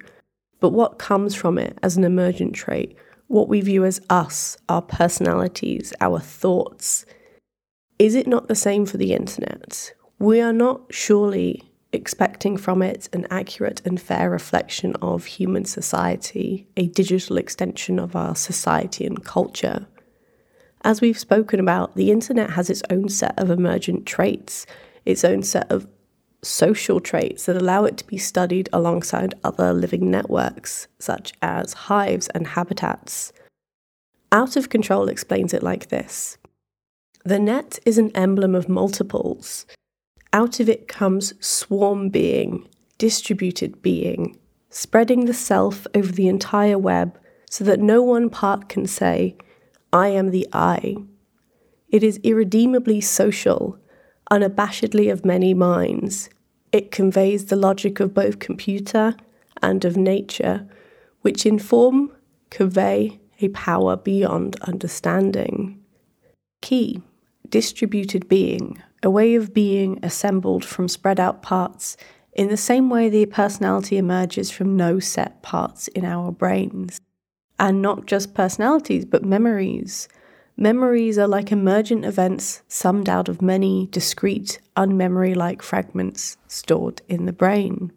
but 0.59 0.69
what 0.69 0.99
comes 0.99 1.33
from 1.33 1.57
it 1.57 1.77
as 1.81 1.97
an 1.97 2.03
emergent 2.03 2.53
trait, 2.53 2.95
what 3.27 3.49
we 3.49 3.59
view 3.61 3.85
as 3.85 3.99
us, 4.09 4.55
our 4.69 4.83
personalities, 4.83 5.93
our 5.99 6.19
thoughts. 6.19 7.07
Is 7.97 8.13
it 8.13 8.27
not 8.27 8.47
the 8.47 8.55
same 8.55 8.85
for 8.85 8.97
the 8.97 9.13
internet? 9.13 9.93
We 10.19 10.41
are 10.41 10.53
not 10.53 10.93
surely 10.93 11.71
expecting 11.91 12.57
from 12.57 12.83
it 12.83 13.09
an 13.13 13.25
accurate 13.31 13.81
and 13.83 13.99
fair 13.99 14.29
reflection 14.29 14.95
of 15.01 15.25
human 15.25 15.65
society, 15.65 16.67
a 16.77 16.87
digital 16.87 17.37
extension 17.37 17.97
of 17.97 18.15
our 18.15 18.35
society 18.35 19.05
and 19.05 19.23
culture. 19.23 19.87
As 20.85 21.01
we've 21.01 21.17
spoken 21.19 21.59
about, 21.59 21.95
the 21.95 22.11
internet 22.11 22.51
has 22.51 22.69
its 22.69 22.83
own 22.91 23.09
set 23.09 23.37
of 23.37 23.49
emergent 23.49 24.05
traits 24.05 24.65
its 25.05 25.23
own 25.23 25.43
set 25.43 25.71
of 25.71 25.87
social 26.41 26.99
traits 26.99 27.45
that 27.45 27.55
allow 27.55 27.85
it 27.85 27.97
to 27.97 28.07
be 28.07 28.17
studied 28.17 28.69
alongside 28.71 29.33
other 29.43 29.73
living 29.73 30.11
networks, 30.11 30.87
such 30.99 31.33
as 31.41 31.73
hives 31.73 32.27
and 32.29 32.47
habitats. 32.47 33.33
Out 34.31 34.55
of 34.55 34.69
Control 34.69 35.07
explains 35.07 35.53
it 35.53 35.63
like 35.63 35.89
this 35.89 36.37
The 37.23 37.39
net 37.39 37.79
is 37.85 37.97
an 37.97 38.11
emblem 38.15 38.53
of 38.53 38.69
multiples. 38.69 39.65
Out 40.33 40.59
of 40.59 40.69
it 40.69 40.87
comes 40.87 41.33
swarm 41.43 42.09
being, 42.09 42.67
distributed 42.97 43.81
being, 43.81 44.37
spreading 44.69 45.25
the 45.25 45.33
self 45.33 45.87
over 45.95 46.11
the 46.11 46.27
entire 46.27 46.77
web 46.77 47.17
so 47.49 47.63
that 47.63 47.79
no 47.79 48.03
one 48.03 48.29
part 48.29 48.67
can 48.67 48.85
say, 48.85 49.37
I 49.93 50.09
am 50.09 50.31
the 50.31 50.47
I. 50.51 50.97
It 51.89 52.03
is 52.03 52.19
irredeemably 52.23 53.01
social 53.01 53.79
unabashedly 54.31 55.11
of 55.11 55.25
many 55.25 55.53
minds. 55.53 56.29
It 56.71 56.91
conveys 56.91 57.45
the 57.45 57.55
logic 57.55 57.99
of 57.99 58.13
both 58.13 58.39
computer 58.39 59.15
and 59.61 59.85
of 59.85 59.95
nature, 59.95 60.67
which 61.21 61.45
inform, 61.45 62.11
convey 62.49 63.19
a 63.41 63.49
power 63.49 63.95
beyond 63.95 64.57
understanding. 64.61 65.81
Key 66.61 67.01
distributed 67.49 68.27
being, 68.27 68.81
a 69.03 69.09
way 69.09 69.35
of 69.35 69.53
being 69.53 69.99
assembled 70.03 70.65
from 70.65 70.87
spread 70.87 71.19
out 71.19 71.41
parts, 71.41 71.95
in 72.33 72.49
the 72.49 72.57
same 72.57 72.89
way 72.89 73.07
the 73.07 73.25
personality 73.27 73.97
emerges 73.97 74.51
from 74.51 74.75
no 74.75 74.99
set 74.99 75.41
parts 75.41 75.87
in 75.89 76.03
our 76.03 76.31
brains. 76.31 76.99
And 77.57 77.81
not 77.81 78.05
just 78.05 78.33
personalities, 78.33 79.05
but 79.05 79.23
memories, 79.23 80.07
Memories 80.57 81.17
are 81.17 81.27
like 81.27 81.51
emergent 81.51 82.05
events 82.05 82.61
summed 82.69 83.09
out 83.09 83.27
of 83.27 83.41
many 83.41 83.87
discrete, 83.91 84.61
unmemory 84.77 85.35
like 85.35 85.61
fragments 85.61 86.37
stored 86.47 87.01
in 87.09 87.25
the 87.25 87.33
brain. 87.33 87.91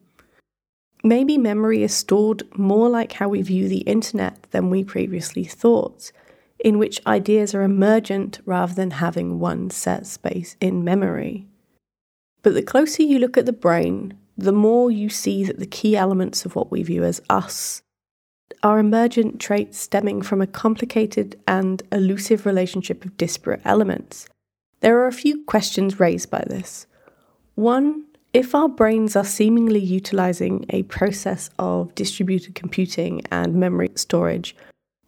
Maybe 1.05 1.39
memory 1.39 1.85
is 1.85 1.95
stored 1.95 2.43
more 2.59 2.89
like 2.89 3.13
how 3.13 3.29
we 3.29 3.43
view 3.43 3.69
the 3.69 3.83
internet 3.83 4.43
than 4.51 4.71
we 4.71 4.83
previously 4.83 5.45
thought, 5.45 6.11
in 6.59 6.79
which 6.79 7.01
ideas 7.07 7.55
are 7.55 7.63
emergent 7.63 8.41
rather 8.45 8.75
than 8.75 8.91
having 8.91 9.39
one 9.39 9.71
set 9.71 10.05
space 10.09 10.57
in 10.61 10.83
memory. 10.83 11.47
But 12.43 12.55
the 12.55 12.63
closer 12.63 13.05
you 13.05 13.21
look 13.21 13.37
at 13.37 13.47
the 13.47 13.53
brain, 13.53 14.19
the 14.37 14.53
more 14.53 14.91
you 14.91 15.09
see 15.09 15.45
that 15.45 15.61
the 15.61 15.67
key 15.67 15.97
elements 15.97 16.45
of 16.45 16.57
what 16.57 16.73
we 16.73 16.83
view 16.83 17.05
as 17.05 17.23
us 17.31 17.83
are 18.63 18.79
emergent 18.79 19.41
traits 19.41 19.79
stemming 19.79 20.23
from 20.23 20.41
a 20.41 20.47
complicated 20.47 21.39
and 21.47 21.83
elusive 21.93 22.47
relationship 22.47 23.05
of 23.05 23.17
disparate 23.17 23.61
elements. 23.65 24.27
There 24.81 24.99
are 24.99 25.07
a 25.07 25.13
few 25.13 25.45
questions 25.45 26.01
raised 26.01 26.31
by 26.31 26.45
this. 26.47 26.87
One, 27.55 28.05
if 28.33 28.55
our 28.55 28.69
brains 28.69 29.17
are 29.17 29.25
seemingly 29.25 29.81
utilizing 29.81 30.67
a 30.71 30.83
process 30.85 31.51
of 31.59 31.95
distributed 31.95 32.55
computing 32.55 33.23
and 33.31 33.55
memory 33.55 33.91
storage, 33.95 34.55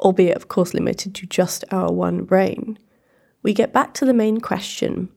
albeit 0.00 0.37
of 0.37 0.49
course 0.49 0.75
limited 0.75 1.14
to 1.14 1.26
just 1.26 1.64
our 1.70 1.92
one 1.92 2.25
brain, 2.25 2.78
we 3.42 3.52
get 3.52 3.73
back 3.73 3.94
to 3.94 4.04
the 4.04 4.14
main 4.14 4.40
question 4.40 5.09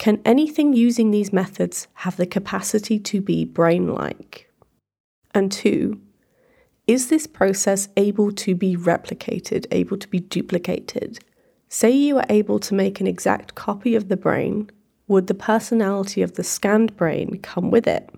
can 0.00 0.18
anything 0.24 0.72
using 0.72 1.10
these 1.10 1.30
methods 1.30 1.86
have 1.92 2.16
the 2.16 2.24
capacity 2.24 2.98
to 3.00 3.20
be 3.20 3.44
brain 3.44 3.92
like? 3.92 4.50
And 5.34 5.52
two, 5.52 6.00
is 6.90 7.06
this 7.06 7.28
process 7.28 7.88
able 7.96 8.32
to 8.32 8.52
be 8.52 8.76
replicated, 8.76 9.64
able 9.70 9.96
to 9.96 10.08
be 10.08 10.18
duplicated? 10.18 11.20
Say 11.68 11.92
you 11.92 12.18
are 12.18 12.26
able 12.28 12.58
to 12.58 12.74
make 12.74 13.00
an 13.00 13.06
exact 13.06 13.54
copy 13.54 13.94
of 13.94 14.08
the 14.08 14.16
brain, 14.16 14.68
would 15.06 15.28
the 15.28 15.34
personality 15.34 16.20
of 16.20 16.34
the 16.34 16.42
scanned 16.42 16.96
brain 16.96 17.38
come 17.44 17.70
with 17.70 17.86
it? 17.86 18.10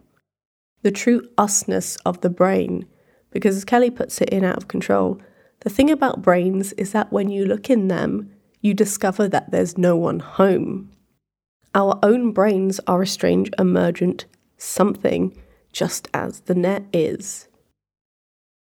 The 0.80 0.90
true 0.90 1.20
usness 1.36 1.98
of 2.06 2.22
the 2.22 2.30
brain, 2.30 2.86
because 3.30 3.56
as 3.56 3.66
Kelly 3.66 3.90
puts 3.90 4.22
it 4.22 4.30
in 4.30 4.42
Out 4.42 4.56
of 4.56 4.68
Control, 4.68 5.20
the 5.60 5.68
thing 5.68 5.90
about 5.90 6.22
brains 6.22 6.72
is 6.72 6.92
that 6.92 7.12
when 7.12 7.28
you 7.28 7.44
look 7.44 7.68
in 7.68 7.88
them, 7.88 8.30
you 8.62 8.72
discover 8.72 9.28
that 9.28 9.50
there's 9.50 9.76
no 9.76 9.98
one 9.98 10.20
home. 10.20 10.90
Our 11.74 11.98
own 12.02 12.32
brains 12.32 12.80
are 12.86 13.02
a 13.02 13.06
strange 13.06 13.50
emergent 13.58 14.24
something, 14.56 15.36
just 15.74 16.08
as 16.14 16.40
the 16.40 16.54
net 16.54 16.84
is. 16.94 17.48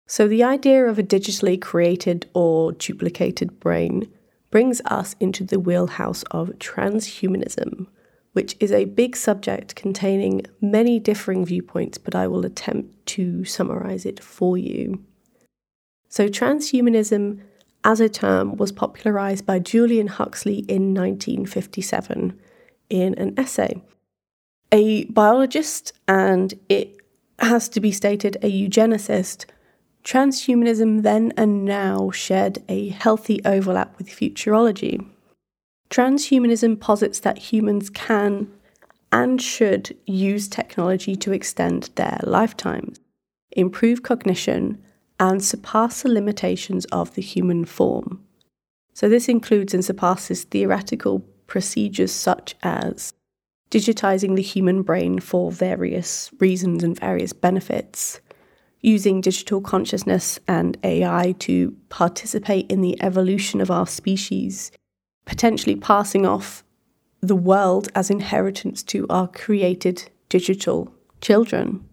So, 0.08 0.28
the 0.28 0.44
idea 0.44 0.86
of 0.86 0.98
a 0.98 1.02
digitally 1.02 1.60
created 1.60 2.28
or 2.32 2.70
duplicated 2.72 3.58
brain 3.58 4.08
brings 4.52 4.80
us 4.84 5.16
into 5.18 5.42
the 5.42 5.58
wheelhouse 5.58 6.22
of 6.30 6.50
transhumanism, 6.58 7.88
which 8.32 8.56
is 8.60 8.70
a 8.70 8.84
big 8.84 9.16
subject 9.16 9.74
containing 9.74 10.42
many 10.60 11.00
differing 11.00 11.44
viewpoints, 11.44 11.98
but 11.98 12.14
I 12.14 12.28
will 12.28 12.46
attempt 12.46 13.04
to 13.06 13.44
summarize 13.44 14.06
it 14.06 14.22
for 14.22 14.56
you. 14.56 15.04
So, 16.08 16.28
transhumanism 16.28 17.40
as 17.82 17.98
a 18.00 18.08
term 18.08 18.56
was 18.56 18.70
popularized 18.70 19.44
by 19.44 19.58
Julian 19.58 20.06
Huxley 20.06 20.58
in 20.68 20.94
1957 20.94 22.38
in 22.90 23.14
an 23.14 23.34
essay. 23.36 23.82
A 24.70 25.04
biologist, 25.06 25.92
and 26.06 26.54
it 26.68 26.96
has 27.40 27.68
to 27.70 27.80
be 27.80 27.90
stated, 27.90 28.36
a 28.36 28.50
eugenicist 28.50 29.46
transhumanism 30.06 31.02
then 31.02 31.32
and 31.36 31.64
now 31.64 32.10
shared 32.12 32.58
a 32.68 32.90
healthy 32.90 33.40
overlap 33.44 33.98
with 33.98 34.06
futurology. 34.06 35.04
Transhumanism 35.90 36.78
posits 36.78 37.18
that 37.20 37.38
humans 37.38 37.90
can 37.90 38.48
and 39.10 39.42
should 39.42 39.96
use 40.06 40.46
technology 40.46 41.16
to 41.16 41.32
extend 41.32 41.90
their 41.96 42.20
lifetimes, 42.22 43.00
improve 43.50 44.04
cognition, 44.04 44.80
and 45.18 45.42
surpass 45.42 46.02
the 46.02 46.08
limitations 46.08 46.84
of 46.86 47.14
the 47.14 47.22
human 47.22 47.64
form. 47.64 48.22
So, 48.92 49.08
this 49.08 49.28
includes 49.28 49.74
and 49.74 49.84
surpasses 49.84 50.44
theoretical 50.44 51.20
procedures 51.46 52.12
such 52.12 52.54
as 52.62 53.12
digitizing 53.70 54.36
the 54.36 54.42
human 54.42 54.82
brain 54.82 55.18
for 55.18 55.50
various 55.50 56.30
reasons 56.38 56.84
and 56.84 56.98
various 56.98 57.32
benefits, 57.32 58.20
using 58.86 59.20
digital 59.20 59.60
consciousness 59.60 60.38
and 60.46 60.78
AI 60.84 61.34
to 61.40 61.76
participate 61.88 62.70
in 62.70 62.82
the 62.82 62.96
evolution 63.02 63.60
of 63.60 63.68
our 63.68 63.86
species, 63.86 64.70
potentially 65.24 65.74
passing 65.74 66.24
off 66.24 66.62
the 67.20 67.34
world 67.34 67.88
as 67.96 68.10
inheritance 68.10 68.84
to 68.84 69.04
our 69.10 69.26
created 69.26 70.08
digital 70.28 70.94
children. 71.20 71.84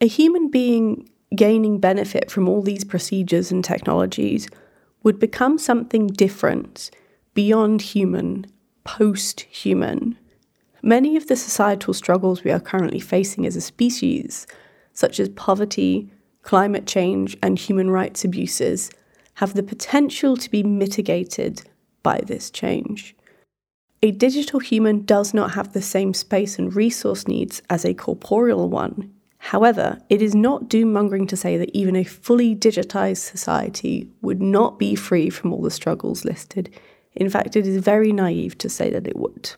A 0.00 0.06
human 0.06 0.48
being 0.48 1.10
gaining 1.34 1.80
benefit 1.80 2.30
from 2.30 2.48
all 2.48 2.62
these 2.62 2.84
procedures 2.84 3.50
and 3.50 3.64
technologies 3.64 4.48
would 5.02 5.18
become 5.18 5.58
something 5.58 6.06
different, 6.06 6.92
beyond 7.34 7.82
human, 7.82 8.46
post 8.84 9.40
human. 9.40 10.16
Many 10.80 11.16
of 11.16 11.26
the 11.26 11.34
societal 11.34 11.92
struggles 11.92 12.44
we 12.44 12.52
are 12.52 12.60
currently 12.60 13.00
facing 13.00 13.46
as 13.46 13.56
a 13.56 13.60
species, 13.60 14.46
such 14.98 15.20
as 15.20 15.28
poverty, 15.28 16.10
climate 16.42 16.84
change, 16.84 17.36
and 17.40 17.56
human 17.56 17.88
rights 17.88 18.24
abuses, 18.24 18.90
have 19.34 19.54
the 19.54 19.62
potential 19.62 20.36
to 20.36 20.50
be 20.50 20.64
mitigated 20.64 21.62
by 22.02 22.20
this 22.26 22.50
change. 22.50 23.14
A 24.02 24.10
digital 24.10 24.58
human 24.58 25.04
does 25.04 25.32
not 25.32 25.54
have 25.54 25.72
the 25.72 25.80
same 25.80 26.12
space 26.14 26.58
and 26.58 26.74
resource 26.74 27.28
needs 27.28 27.62
as 27.70 27.84
a 27.84 27.94
corporeal 27.94 28.68
one. 28.68 29.14
However, 29.38 30.00
it 30.08 30.20
is 30.20 30.34
not 30.34 30.68
doom 30.68 30.92
mongering 30.92 31.28
to 31.28 31.36
say 31.36 31.56
that 31.58 31.70
even 31.72 31.94
a 31.94 32.02
fully 32.02 32.56
digitized 32.56 33.18
society 33.18 34.10
would 34.20 34.42
not 34.42 34.80
be 34.80 34.96
free 34.96 35.30
from 35.30 35.52
all 35.52 35.62
the 35.62 35.70
struggles 35.70 36.24
listed. 36.24 36.74
In 37.14 37.30
fact, 37.30 37.54
it 37.54 37.68
is 37.68 37.76
very 37.76 38.12
naive 38.12 38.58
to 38.58 38.68
say 38.68 38.90
that 38.90 39.06
it 39.06 39.16
would. 39.16 39.52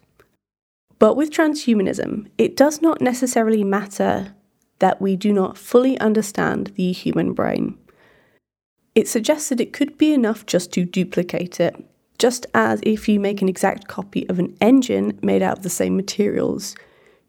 But 0.99 1.17
with 1.17 1.31
transhumanism, 1.31 2.29
it 2.37 2.59
does 2.59 2.83
not 2.83 3.01
necessarily 3.01 3.65
matter 3.65 4.35
that 4.81 5.01
we 5.01 5.17
do 5.17 5.33
not 5.33 5.57
fully 5.57 5.99
understand 6.01 6.73
the 6.75 6.93
human 6.93 7.33
brain. 7.33 7.79
It 8.95 9.09
suggests 9.09 9.49
that 9.49 9.61
it 9.61 9.73
could 9.73 9.97
be 9.97 10.13
enough 10.13 10.45
just 10.45 10.73
to 10.73 10.85
duplicate 10.85 11.61
it, 11.61 11.77
just 12.19 12.45
as 12.53 12.81
if 12.83 13.09
you 13.09 13.21
make 13.21 13.41
an 13.41 13.49
exact 13.49 13.87
copy 13.87 14.29
of 14.29 14.39
an 14.39 14.57
engine 14.61 15.19
made 15.23 15.43
out 15.43 15.59
of 15.59 15.63
the 15.63 15.71
same 15.71 15.97
materials. 15.97 16.75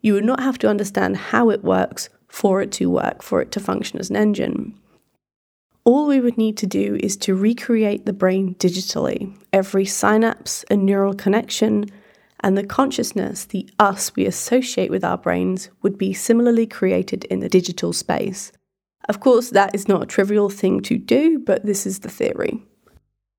You 0.00 0.14
would 0.14 0.24
not 0.24 0.40
have 0.40 0.58
to 0.58 0.68
understand 0.68 1.16
how 1.16 1.50
it 1.50 1.62
works 1.62 2.08
for 2.28 2.60
it 2.60 2.72
to 2.72 2.90
work, 2.90 3.22
for 3.22 3.40
it 3.40 3.52
to 3.52 3.60
function 3.60 4.00
as 4.00 4.10
an 4.10 4.16
engine. 4.16 4.76
All 5.84 6.06
we 6.06 6.20
would 6.20 6.38
need 6.38 6.56
to 6.58 6.66
do 6.66 6.96
is 7.00 7.16
to 7.18 7.34
recreate 7.34 8.06
the 8.06 8.12
brain 8.12 8.54
digitally. 8.56 9.36
Every 9.52 9.84
synapse 9.84 10.64
and 10.70 10.86
neural 10.86 11.14
connection 11.14 11.86
and 12.42 12.58
the 12.58 12.66
consciousness, 12.66 13.44
the 13.44 13.68
us 13.78 14.14
we 14.16 14.26
associate 14.26 14.90
with 14.90 15.04
our 15.04 15.18
brains, 15.18 15.70
would 15.82 15.96
be 15.96 16.12
similarly 16.12 16.66
created 16.66 17.24
in 17.26 17.40
the 17.40 17.48
digital 17.48 17.92
space. 17.92 18.52
Of 19.08 19.20
course, 19.20 19.50
that 19.50 19.74
is 19.74 19.88
not 19.88 20.02
a 20.02 20.06
trivial 20.06 20.48
thing 20.48 20.80
to 20.82 20.98
do, 20.98 21.38
but 21.38 21.64
this 21.64 21.86
is 21.86 22.00
the 22.00 22.08
theory. 22.08 22.62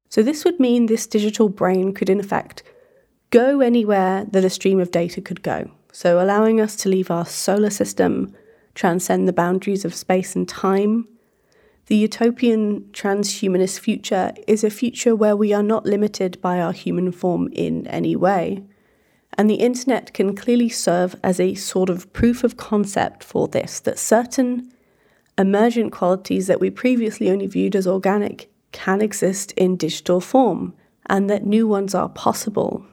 So, 0.09 0.21
this 0.21 0.45
would 0.45 0.59
mean 0.59 0.85
this 0.85 1.07
digital 1.07 1.49
brain 1.49 1.93
could, 1.93 2.09
in 2.09 2.19
effect, 2.19 2.63
go 3.29 3.61
anywhere 3.61 4.25
that 4.31 4.45
a 4.45 4.49
stream 4.49 4.79
of 4.79 4.91
data 4.91 5.21
could 5.21 5.41
go. 5.41 5.71
So, 5.91 6.21
allowing 6.21 6.61
us 6.61 6.75
to 6.77 6.89
leave 6.89 7.09
our 7.09 7.25
solar 7.25 7.69
system, 7.69 8.35
transcend 8.75 9.27
the 9.27 9.33
boundaries 9.33 9.85
of 9.85 9.95
space 9.95 10.35
and 10.35 10.47
time. 10.47 11.07
The 11.87 11.97
utopian 11.97 12.81
transhumanist 12.93 13.79
future 13.79 14.33
is 14.47 14.63
a 14.63 14.69
future 14.69 15.15
where 15.15 15.35
we 15.35 15.53
are 15.53 15.63
not 15.63 15.85
limited 15.85 16.39
by 16.41 16.59
our 16.59 16.71
human 16.71 17.11
form 17.11 17.49
in 17.51 17.87
any 17.87 18.15
way. 18.15 18.63
And 19.37 19.49
the 19.49 19.55
internet 19.55 20.13
can 20.13 20.35
clearly 20.35 20.69
serve 20.69 21.15
as 21.23 21.39
a 21.39 21.55
sort 21.55 21.89
of 21.89 22.11
proof 22.13 22.43
of 22.43 22.57
concept 22.57 23.23
for 23.23 23.47
this 23.47 23.79
that 23.81 23.97
certain 23.97 24.71
emergent 25.37 25.91
qualities 25.91 26.47
that 26.47 26.59
we 26.59 26.69
previously 26.69 27.29
only 27.29 27.47
viewed 27.47 27.75
as 27.75 27.87
organic 27.87 28.51
can 28.71 29.01
exist 29.01 29.51
in 29.53 29.75
digital 29.75 30.19
form 30.19 30.73
and 31.07 31.29
that 31.29 31.45
new 31.45 31.67
ones 31.67 31.95
are 31.95 32.09
possible. 32.09 32.85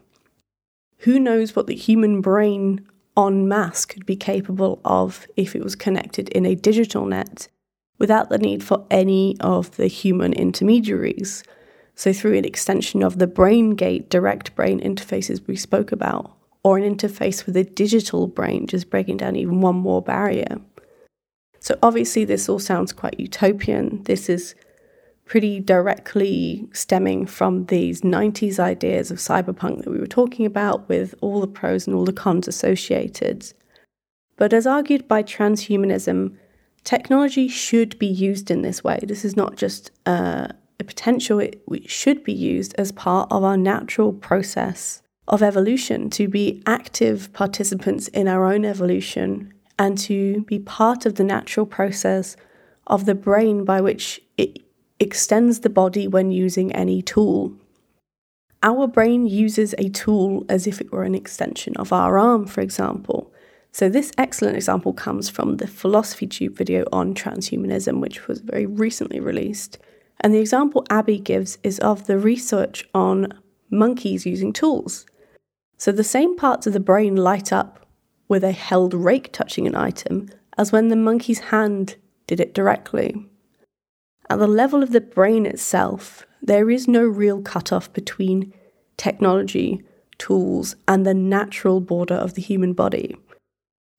Who 0.98 1.18
knows 1.18 1.54
what 1.54 1.66
the 1.66 1.74
human 1.74 2.20
brain 2.20 2.86
en 3.16 3.48
masse 3.48 3.84
could 3.84 4.06
be 4.06 4.16
capable 4.16 4.80
of 4.84 5.26
if 5.36 5.54
it 5.54 5.62
was 5.62 5.74
connected 5.74 6.28
in 6.30 6.46
a 6.46 6.54
digital 6.54 7.06
net 7.06 7.48
without 7.98 8.30
the 8.30 8.38
need 8.38 8.62
for 8.62 8.86
any 8.90 9.36
of 9.40 9.76
the 9.76 9.86
human 9.86 10.32
intermediaries? 10.32 11.42
So, 12.00 12.14
through 12.14 12.38
an 12.38 12.46
extension 12.46 13.02
of 13.02 13.18
the 13.18 13.26
BrainGate 13.26 14.08
direct 14.08 14.54
brain 14.54 14.80
interfaces 14.80 15.46
we 15.46 15.54
spoke 15.54 15.92
about, 15.92 16.34
or 16.62 16.78
an 16.78 16.96
interface 16.96 17.44
with 17.44 17.58
a 17.58 17.64
digital 17.64 18.26
brain, 18.26 18.66
just 18.66 18.88
breaking 18.88 19.18
down 19.18 19.36
even 19.36 19.60
one 19.60 19.76
more 19.76 20.00
barrier. 20.00 20.62
So, 21.58 21.76
obviously, 21.82 22.24
this 22.24 22.48
all 22.48 22.58
sounds 22.58 22.94
quite 22.94 23.20
utopian. 23.20 24.02
This 24.04 24.30
is 24.30 24.54
pretty 25.26 25.60
directly 25.60 26.70
stemming 26.72 27.26
from 27.26 27.66
these 27.66 28.00
90s 28.00 28.58
ideas 28.58 29.10
of 29.10 29.18
cyberpunk 29.18 29.84
that 29.84 29.90
we 29.90 30.00
were 30.00 30.06
talking 30.06 30.46
about, 30.46 30.88
with 30.88 31.14
all 31.20 31.42
the 31.42 31.46
pros 31.46 31.86
and 31.86 31.94
all 31.94 32.06
the 32.06 32.14
cons 32.14 32.48
associated. 32.48 33.52
But 34.38 34.54
as 34.54 34.66
argued 34.66 35.06
by 35.06 35.22
transhumanism, 35.22 36.34
technology 36.82 37.46
should 37.46 37.98
be 37.98 38.06
used 38.06 38.50
in 38.50 38.62
this 38.62 38.82
way. 38.82 39.00
This 39.02 39.22
is 39.22 39.36
not 39.36 39.56
just 39.56 39.90
uh, 40.06 40.48
a 40.80 40.84
potential, 40.84 41.38
it 41.38 41.62
should 41.86 42.24
be 42.24 42.32
used 42.32 42.74
as 42.78 42.92
part 42.92 43.30
of 43.30 43.44
our 43.44 43.56
natural 43.56 44.12
process 44.12 45.02
of 45.28 45.42
evolution, 45.42 46.10
to 46.10 46.26
be 46.28 46.62
active 46.66 47.32
participants 47.32 48.08
in 48.08 48.26
our 48.26 48.52
own 48.52 48.64
evolution 48.64 49.52
and 49.78 49.96
to 49.96 50.42
be 50.42 50.58
part 50.58 51.06
of 51.06 51.14
the 51.14 51.24
natural 51.24 51.64
process 51.64 52.36
of 52.86 53.06
the 53.06 53.14
brain 53.14 53.64
by 53.64 53.80
which 53.80 54.20
it 54.36 54.58
extends 54.98 55.60
the 55.60 55.70
body 55.70 56.06
when 56.08 56.32
using 56.32 56.72
any 56.72 57.00
tool. 57.00 57.54
Our 58.62 58.86
brain 58.86 59.26
uses 59.26 59.74
a 59.78 59.88
tool 59.88 60.44
as 60.48 60.66
if 60.66 60.80
it 60.80 60.92
were 60.92 61.04
an 61.04 61.14
extension 61.14 61.74
of 61.76 61.92
our 61.92 62.18
arm, 62.18 62.46
for 62.46 62.60
example. 62.60 63.32
So, 63.72 63.88
this 63.88 64.12
excellent 64.18 64.56
example 64.56 64.92
comes 64.92 65.30
from 65.30 65.56
the 65.56 65.66
Philosophy 65.66 66.26
Tube 66.26 66.56
video 66.56 66.84
on 66.92 67.14
transhumanism, 67.14 68.00
which 68.00 68.26
was 68.26 68.40
very 68.40 68.66
recently 68.66 69.20
released. 69.20 69.78
And 70.20 70.34
the 70.34 70.38
example 70.38 70.84
Abby 70.90 71.18
gives 71.18 71.58
is 71.62 71.78
of 71.78 72.06
the 72.06 72.18
research 72.18 72.88
on 72.94 73.32
monkeys 73.70 74.26
using 74.26 74.52
tools. 74.52 75.06
So 75.78 75.92
the 75.92 76.04
same 76.04 76.36
parts 76.36 76.66
of 76.66 76.74
the 76.74 76.80
brain 76.80 77.16
light 77.16 77.52
up 77.52 77.86
with 78.28 78.44
a 78.44 78.52
held 78.52 78.92
rake 78.92 79.32
touching 79.32 79.66
an 79.66 79.74
item 79.74 80.28
as 80.58 80.72
when 80.72 80.88
the 80.88 80.96
monkey's 80.96 81.38
hand 81.38 81.96
did 82.26 82.38
it 82.38 82.52
directly. 82.52 83.26
At 84.28 84.38
the 84.38 84.46
level 84.46 84.82
of 84.82 84.92
the 84.92 85.00
brain 85.00 85.46
itself, 85.46 86.26
there 86.42 86.70
is 86.70 86.86
no 86.86 87.02
real 87.02 87.40
cutoff 87.40 87.92
between 87.92 88.52
technology, 88.96 89.82
tools, 90.18 90.76
and 90.86 91.04
the 91.04 91.14
natural 91.14 91.80
border 91.80 92.14
of 92.14 92.34
the 92.34 92.42
human 92.42 92.74
body. 92.74 93.16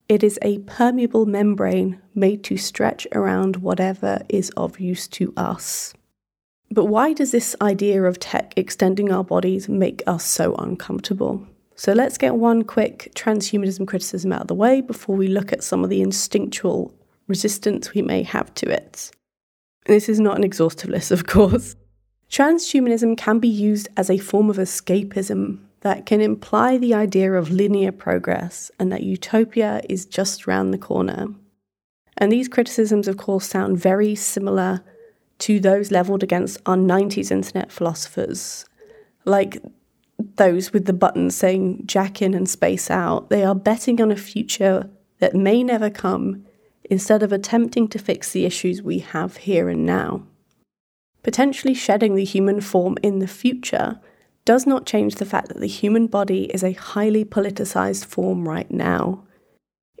It 0.08 0.22
is 0.22 0.38
a 0.40 0.58
permeable 0.60 1.26
membrane 1.26 2.00
made 2.14 2.44
to 2.44 2.56
stretch 2.56 3.06
around 3.12 3.56
whatever 3.56 4.22
is 4.28 4.50
of 4.56 4.78
use 4.78 5.08
to 5.08 5.32
us. 5.36 5.94
But 6.72 6.86
why 6.86 7.12
does 7.12 7.32
this 7.32 7.54
idea 7.60 8.02
of 8.04 8.18
tech 8.18 8.54
extending 8.56 9.12
our 9.12 9.22
bodies 9.22 9.68
make 9.68 10.02
us 10.06 10.24
so 10.24 10.54
uncomfortable? 10.54 11.46
So 11.76 11.92
let's 11.92 12.16
get 12.16 12.36
one 12.36 12.62
quick 12.62 13.12
transhumanism 13.14 13.86
criticism 13.86 14.32
out 14.32 14.42
of 14.42 14.46
the 14.48 14.54
way 14.54 14.80
before 14.80 15.14
we 15.14 15.28
look 15.28 15.52
at 15.52 15.62
some 15.62 15.84
of 15.84 15.90
the 15.90 16.00
instinctual 16.00 16.94
resistance 17.28 17.92
we 17.92 18.00
may 18.00 18.22
have 18.22 18.54
to 18.54 18.70
it. 18.70 19.10
This 19.84 20.08
is 20.08 20.18
not 20.18 20.36
an 20.36 20.44
exhaustive 20.44 20.88
list, 20.88 21.10
of 21.10 21.26
course. 21.26 21.76
Transhumanism 22.30 23.18
can 23.18 23.38
be 23.38 23.48
used 23.48 23.88
as 23.98 24.08
a 24.08 24.16
form 24.16 24.48
of 24.48 24.56
escapism 24.56 25.58
that 25.80 26.06
can 26.06 26.22
imply 26.22 26.78
the 26.78 26.94
idea 26.94 27.34
of 27.34 27.50
linear 27.50 27.92
progress 27.92 28.70
and 28.78 28.90
that 28.90 29.02
utopia 29.02 29.82
is 29.90 30.06
just 30.06 30.46
round 30.46 30.72
the 30.72 30.78
corner. 30.78 31.26
And 32.16 32.32
these 32.32 32.48
criticisms, 32.48 33.08
of 33.08 33.18
course, 33.18 33.46
sound 33.46 33.78
very 33.78 34.14
similar 34.14 34.82
to 35.40 35.60
those 35.60 35.90
levelled 35.90 36.22
against 36.22 36.58
our 36.66 36.76
90s 36.76 37.30
internet 37.30 37.72
philosophers, 37.72 38.64
like 39.24 39.62
those 40.36 40.72
with 40.72 40.86
the 40.86 40.92
buttons 40.92 41.36
saying 41.36 41.82
jack 41.86 42.22
in 42.22 42.34
and 42.34 42.48
space 42.48 42.90
out. 42.90 43.28
They 43.28 43.44
are 43.44 43.54
betting 43.54 44.00
on 44.00 44.10
a 44.10 44.16
future 44.16 44.88
that 45.18 45.34
may 45.34 45.62
never 45.62 45.90
come 45.90 46.44
instead 46.84 47.22
of 47.22 47.32
attempting 47.32 47.88
to 47.88 47.98
fix 47.98 48.32
the 48.32 48.44
issues 48.44 48.82
we 48.82 48.98
have 48.98 49.38
here 49.38 49.68
and 49.68 49.86
now. 49.86 50.26
Potentially 51.22 51.74
shedding 51.74 52.14
the 52.14 52.24
human 52.24 52.60
form 52.60 52.96
in 53.02 53.20
the 53.20 53.28
future 53.28 54.00
does 54.44 54.66
not 54.66 54.86
change 54.86 55.14
the 55.16 55.24
fact 55.24 55.48
that 55.48 55.60
the 55.60 55.68
human 55.68 56.08
body 56.08 56.44
is 56.52 56.64
a 56.64 56.72
highly 56.72 57.24
politicized 57.24 58.04
form 58.04 58.48
right 58.48 58.70
now. 58.70 59.22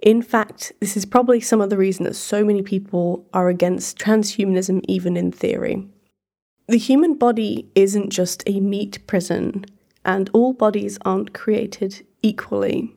In 0.02 0.20
fact, 0.20 0.72
this 0.80 0.96
is 0.96 1.06
probably 1.06 1.40
some 1.40 1.60
of 1.60 1.70
the 1.70 1.78
reason 1.78 2.04
that 2.04 2.14
so 2.14 2.44
many 2.44 2.60
people 2.60 3.24
are 3.32 3.48
against 3.48 3.98
transhumanism, 3.98 4.84
even 4.88 5.16
in 5.16 5.30
theory. 5.30 5.88
The 6.66 6.76
human 6.76 7.14
body 7.14 7.70
isn't 7.76 8.10
just 8.10 8.42
a 8.46 8.58
meat 8.58 8.98
prison, 9.06 9.64
and 10.04 10.28
all 10.32 10.54
bodies 10.54 10.98
aren't 11.04 11.32
created 11.32 12.04
equally. 12.20 12.92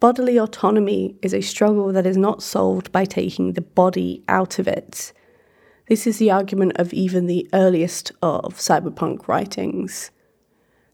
Bodily 0.00 0.38
autonomy 0.38 1.16
is 1.20 1.34
a 1.34 1.42
struggle 1.42 1.92
that 1.92 2.06
is 2.06 2.16
not 2.16 2.42
solved 2.42 2.90
by 2.90 3.04
taking 3.04 3.52
the 3.52 3.60
body 3.60 4.24
out 4.26 4.58
of 4.58 4.66
it. 4.66 5.12
This 5.88 6.06
is 6.06 6.16
the 6.16 6.30
argument 6.30 6.72
of 6.76 6.94
even 6.94 7.26
the 7.26 7.46
earliest 7.52 8.10
of 8.22 8.54
cyberpunk 8.54 9.28
writings. 9.28 10.10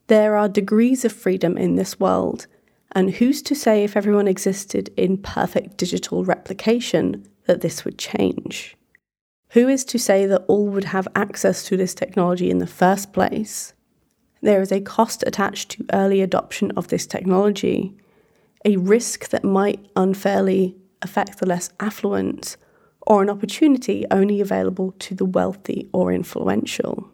There 0.09 0.37
are 0.37 0.49
degrees 0.49 1.05
of 1.05 1.13
freedom 1.13 1.57
in 1.57 1.77
this 1.77 2.01
world, 2.01 2.49
and 2.93 3.11
who's 3.11 3.43
to 3.43 3.55
say 3.55 3.85
if 3.85 3.97
everyone 3.97 4.29
existed 4.29 4.91
in 4.97 5.19
perfect 5.19 5.77
digital 5.77 6.25
replication 6.25 7.27
that 7.47 7.61
this 7.61 7.85
would 7.85 7.99
change? 7.99 8.77
Who 9.51 9.69
is 9.69 9.85
to 9.87 9.99
say 9.99 10.27
that 10.27 10.45
all 10.49 10.69
would 10.69 10.85
have 10.85 11.09
access 11.15 11.65
to 11.65 11.77
this 11.77 11.95
technology 11.95 12.51
in 12.51 12.59
the 12.59 12.67
first 12.67 13.13
place? 13.13 13.73
There 14.43 14.61
is 14.61 14.71
a 14.71 14.81
cost 14.81 15.25
attached 15.27 15.71
to 15.71 15.87
early 15.93 16.21
adoption 16.21 16.71
of 16.73 16.89
this 16.89 17.07
technology, 17.07 17.97
a 18.65 18.77
risk 18.77 19.31
that 19.31 19.45
might 19.45 19.85
unfairly 19.97 20.77
affect 21.03 21.39
the 21.39 21.47
less 21.47 21.71
affluent, 21.81 22.57
or 23.07 23.23
an 23.23 23.31
opportunity 23.31 24.05
only 24.11 24.41
available 24.41 24.93
to 24.99 25.15
the 25.15 25.25
wealthy 25.25 25.89
or 25.93 26.13
influential. 26.13 27.11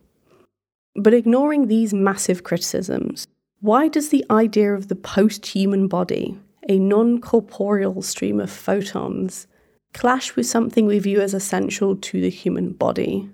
But 0.96 1.14
ignoring 1.14 1.68
these 1.68 1.94
massive 1.94 2.42
criticisms, 2.42 3.26
why 3.64 3.88
does 3.88 4.10
the 4.10 4.26
idea 4.30 4.74
of 4.74 4.88
the 4.88 4.94
post 4.94 5.46
human 5.46 5.88
body, 5.88 6.38
a 6.68 6.78
non 6.78 7.18
corporeal 7.18 8.02
stream 8.02 8.38
of 8.38 8.50
photons, 8.50 9.46
clash 9.94 10.36
with 10.36 10.44
something 10.44 10.84
we 10.84 10.98
view 10.98 11.22
as 11.22 11.32
essential 11.32 11.96
to 11.96 12.20
the 12.20 12.28
human 12.28 12.72
body? 12.72 13.26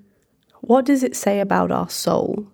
What 0.60 0.84
does 0.84 1.02
it 1.02 1.16
say 1.16 1.40
about 1.40 1.72
our 1.72 1.90
soul? 1.90 2.46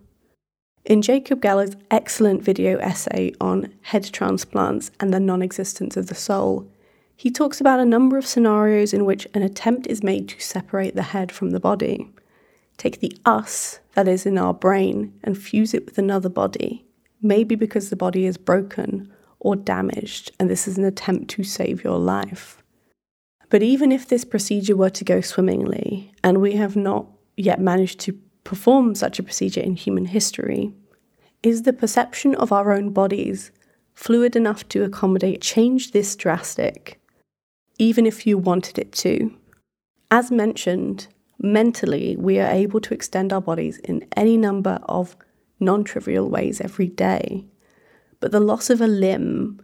In 0.86 1.02
Jacob 1.02 1.42
Geller's 1.42 1.76
excellent 1.90 2.42
video 2.42 2.78
essay 2.78 3.34
on 3.42 3.74
head 3.82 4.10
transplants 4.10 4.90
and 4.98 5.12
the 5.12 5.20
non 5.20 5.42
existence 5.42 5.98
of 5.98 6.06
the 6.06 6.14
soul, 6.14 6.66
he 7.14 7.30
talks 7.30 7.60
about 7.60 7.78
a 7.78 7.84
number 7.84 8.16
of 8.16 8.26
scenarios 8.26 8.94
in 8.94 9.04
which 9.04 9.28
an 9.34 9.42
attempt 9.42 9.86
is 9.86 10.02
made 10.02 10.30
to 10.30 10.40
separate 10.40 10.94
the 10.94 11.02
head 11.12 11.30
from 11.30 11.50
the 11.50 11.60
body. 11.60 12.10
Take 12.78 13.00
the 13.00 13.14
us 13.26 13.80
that 13.92 14.08
is 14.08 14.24
in 14.24 14.38
our 14.38 14.54
brain 14.54 15.12
and 15.22 15.36
fuse 15.36 15.74
it 15.74 15.84
with 15.84 15.98
another 15.98 16.30
body, 16.30 16.85
maybe 17.26 17.54
because 17.54 17.90
the 17.90 17.96
body 17.96 18.26
is 18.26 18.36
broken 18.36 19.12
or 19.40 19.56
damaged, 19.56 20.32
and 20.38 20.48
this 20.48 20.66
is 20.66 20.78
an 20.78 20.84
attempt 20.84 21.28
to 21.30 21.44
save 21.44 21.84
your 21.84 21.98
life. 21.98 22.62
But 23.48 23.62
even 23.62 23.92
if 23.92 24.08
this 24.08 24.24
procedure 24.24 24.76
were 24.76 24.90
to 24.90 25.04
go 25.04 25.20
swimmingly, 25.20 26.12
and 26.24 26.40
we 26.40 26.56
have 26.56 26.76
not 26.76 27.06
yet 27.36 27.60
managed 27.60 28.00
to 28.00 28.18
perform 28.44 28.94
such 28.94 29.18
a 29.18 29.22
procedure 29.22 29.60
in 29.60 29.76
human 29.76 30.06
history, 30.06 30.72
is 31.42 31.62
the 31.62 31.72
perception 31.72 32.34
of 32.36 32.50
our 32.50 32.72
own 32.72 32.90
bodies 32.90 33.52
fluid 33.94 34.36
enough 34.36 34.68
to 34.68 34.82
accommodate 34.82 35.40
change 35.40 35.92
this 35.92 36.16
drastic, 36.16 37.00
even 37.78 38.06
if 38.06 38.26
you 38.26 38.36
wanted 38.36 38.78
it 38.78 38.92
to? 38.92 39.32
As 40.10 40.30
mentioned, 40.30 41.08
mentally, 41.38 42.16
we 42.16 42.38
are 42.38 42.50
able 42.50 42.80
to 42.80 42.94
extend 42.94 43.32
our 43.32 43.40
bodies 43.40 43.78
in 43.78 44.06
any 44.16 44.36
number 44.36 44.78
of 44.84 45.16
non 45.60 45.84
trivial 45.84 46.28
ways 46.28 46.60
every 46.60 46.88
day. 46.88 47.46
But 48.20 48.32
the 48.32 48.40
loss 48.40 48.70
of 48.70 48.80
a 48.80 48.86
limb, 48.86 49.60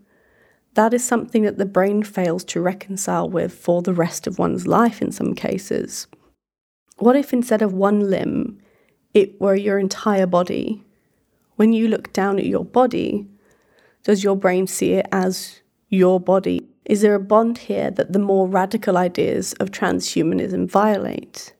that 0.74 0.94
is 0.94 1.04
something 1.04 1.42
that 1.42 1.58
the 1.58 1.66
brain 1.66 2.02
fails 2.02 2.44
to 2.44 2.60
reconcile 2.60 3.28
with 3.28 3.52
for 3.52 3.82
the 3.82 3.94
rest 3.94 4.26
of 4.26 4.38
one's 4.38 4.66
life 4.66 5.02
in 5.02 5.12
some 5.12 5.34
cases. 5.34 6.06
What 6.98 7.16
if 7.16 7.32
instead 7.32 7.62
of 7.62 7.72
one 7.72 8.10
limb, 8.10 8.58
it 9.14 9.40
were 9.40 9.54
your 9.54 9.78
entire 9.78 10.26
body. 10.26 10.82
When 11.56 11.72
you 11.72 11.88
look 11.88 12.12
down 12.12 12.38
at 12.38 12.46
your 12.46 12.64
body, 12.64 13.28
does 14.04 14.24
your 14.24 14.36
brain 14.36 14.66
see 14.66 14.94
it 14.94 15.06
as 15.12 15.60
your 15.88 16.18
body? 16.18 16.66
Is 16.84 17.02
there 17.02 17.14
a 17.14 17.20
bond 17.20 17.58
here 17.58 17.90
that 17.90 18.12
the 18.12 18.18
more 18.18 18.48
radical 18.48 18.96
ideas 18.96 19.52
of 19.54 19.70
transhumanism 19.70 20.68
violate? 20.68 21.52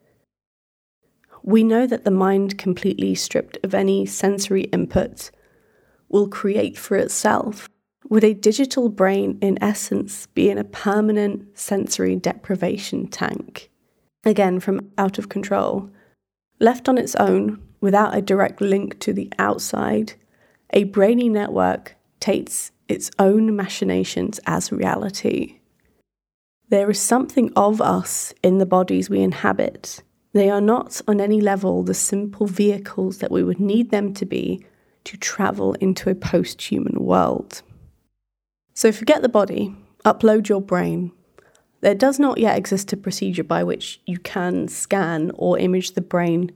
We 1.42 1.64
know 1.64 1.86
that 1.86 2.04
the 2.04 2.10
mind, 2.10 2.56
completely 2.56 3.14
stripped 3.14 3.58
of 3.64 3.74
any 3.74 4.06
sensory 4.06 4.62
input, 4.64 5.30
will 6.08 6.28
create 6.28 6.78
for 6.78 6.96
itself. 6.96 7.68
Would 8.08 8.24
a 8.24 8.34
digital 8.34 8.88
brain, 8.88 9.38
in 9.40 9.62
essence, 9.62 10.26
be 10.26 10.50
in 10.50 10.58
a 10.58 10.64
permanent 10.64 11.58
sensory 11.58 12.16
deprivation 12.16 13.08
tank? 13.08 13.70
Again, 14.24 14.60
from 14.60 14.92
out 14.98 15.18
of 15.18 15.28
control. 15.28 15.90
Left 16.60 16.88
on 16.88 16.98
its 16.98 17.14
own, 17.16 17.60
without 17.80 18.16
a 18.16 18.22
direct 18.22 18.60
link 18.60 19.00
to 19.00 19.12
the 19.12 19.32
outside, 19.38 20.14
a 20.70 20.84
brainy 20.84 21.28
network 21.28 21.96
takes 22.20 22.70
its 22.88 23.10
own 23.18 23.56
machinations 23.56 24.38
as 24.46 24.70
reality. 24.70 25.60
There 26.68 26.90
is 26.90 27.00
something 27.00 27.52
of 27.56 27.80
us 27.80 28.32
in 28.42 28.58
the 28.58 28.66
bodies 28.66 29.10
we 29.10 29.20
inhabit. 29.20 30.02
They 30.32 30.48
are 30.50 30.60
not 30.60 31.00
on 31.06 31.20
any 31.20 31.40
level 31.40 31.82
the 31.82 31.94
simple 31.94 32.46
vehicles 32.46 33.18
that 33.18 33.30
we 33.30 33.42
would 33.42 33.60
need 33.60 33.90
them 33.90 34.14
to 34.14 34.24
be 34.24 34.64
to 35.04 35.16
travel 35.16 35.74
into 35.74 36.08
a 36.10 36.14
post 36.14 36.62
human 36.62 37.04
world. 37.04 37.62
So 38.74 38.92
forget 38.92 39.22
the 39.22 39.28
body, 39.28 39.76
upload 40.04 40.48
your 40.48 40.62
brain, 40.62 41.12
there 41.82 41.94
does 41.94 42.18
not 42.18 42.38
yet 42.38 42.56
exist 42.56 42.92
a 42.92 42.96
procedure 42.96 43.44
by 43.44 43.64
which 43.64 44.00
you 44.06 44.18
can 44.18 44.68
scan 44.68 45.32
or 45.34 45.58
image 45.58 45.92
the 45.92 46.00
brain 46.00 46.52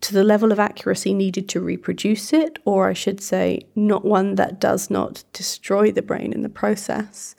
to 0.00 0.14
the 0.14 0.24
level 0.24 0.50
of 0.50 0.58
accuracy 0.58 1.14
needed 1.14 1.48
to 1.50 1.60
reproduce 1.60 2.32
it, 2.32 2.58
or 2.64 2.88
I 2.88 2.92
should 2.92 3.20
say, 3.20 3.66
not 3.74 4.04
one 4.04 4.34
that 4.36 4.60
does 4.60 4.90
not 4.90 5.24
destroy 5.32 5.90
the 5.90 6.02
brain 6.02 6.32
in 6.32 6.42
the 6.42 6.48
process. 6.48 7.34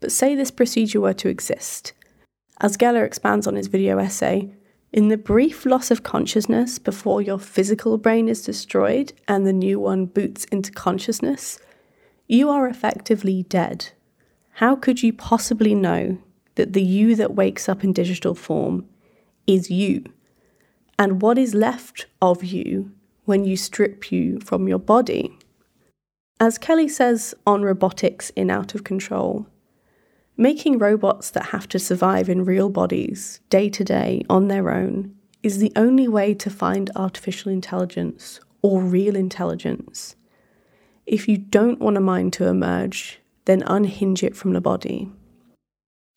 But 0.00 0.12
say 0.12 0.34
this 0.34 0.50
procedure 0.50 1.00
were 1.00 1.14
to 1.14 1.28
exist. 1.28 1.92
As 2.60 2.76
Geller 2.76 3.04
expands 3.04 3.46
on 3.46 3.54
his 3.54 3.66
video 3.66 3.98
essay, 3.98 4.54
in 4.92 5.08
the 5.08 5.16
brief 5.16 5.64
loss 5.64 5.90
of 5.90 6.02
consciousness 6.02 6.78
before 6.78 7.22
your 7.22 7.38
physical 7.38 7.98
brain 7.98 8.28
is 8.28 8.42
destroyed 8.42 9.12
and 9.26 9.46
the 9.46 9.52
new 9.52 9.80
one 9.80 10.06
boots 10.06 10.44
into 10.44 10.70
consciousness, 10.70 11.58
you 12.26 12.48
are 12.50 12.68
effectively 12.68 13.42
dead. 13.44 13.90
How 14.56 14.76
could 14.76 15.02
you 15.02 15.12
possibly 15.12 15.74
know 15.74 16.18
that 16.54 16.72
the 16.72 16.82
you 16.82 17.14
that 17.16 17.34
wakes 17.34 17.68
up 17.68 17.82
in 17.82 17.92
digital 17.92 18.34
form 18.34 18.86
is 19.46 19.70
you. 19.70 20.04
And 20.98 21.22
what 21.22 21.38
is 21.38 21.54
left 21.54 22.06
of 22.20 22.44
you 22.44 22.92
when 23.24 23.44
you 23.44 23.56
strip 23.56 24.12
you 24.12 24.38
from 24.40 24.68
your 24.68 24.78
body? 24.78 25.36
As 26.38 26.58
Kelly 26.58 26.88
says 26.88 27.34
on 27.46 27.62
Robotics 27.62 28.30
in 28.30 28.50
Out 28.50 28.74
of 28.74 28.84
Control, 28.84 29.46
making 30.36 30.78
robots 30.78 31.30
that 31.30 31.46
have 31.46 31.68
to 31.68 31.78
survive 31.78 32.28
in 32.28 32.44
real 32.44 32.70
bodies, 32.70 33.40
day 33.50 33.68
to 33.68 33.84
day, 33.84 34.22
on 34.28 34.48
their 34.48 34.70
own, 34.70 35.14
is 35.42 35.58
the 35.58 35.72
only 35.76 36.08
way 36.08 36.34
to 36.34 36.50
find 36.50 36.90
artificial 36.96 37.50
intelligence 37.50 38.40
or 38.62 38.80
real 38.80 39.16
intelligence. 39.16 40.16
If 41.06 41.28
you 41.28 41.36
don't 41.36 41.80
want 41.80 41.96
a 41.96 42.00
mind 42.00 42.32
to 42.34 42.46
emerge, 42.46 43.20
then 43.44 43.62
unhinge 43.66 44.22
it 44.22 44.36
from 44.36 44.52
the 44.52 44.60
body. 44.60 45.10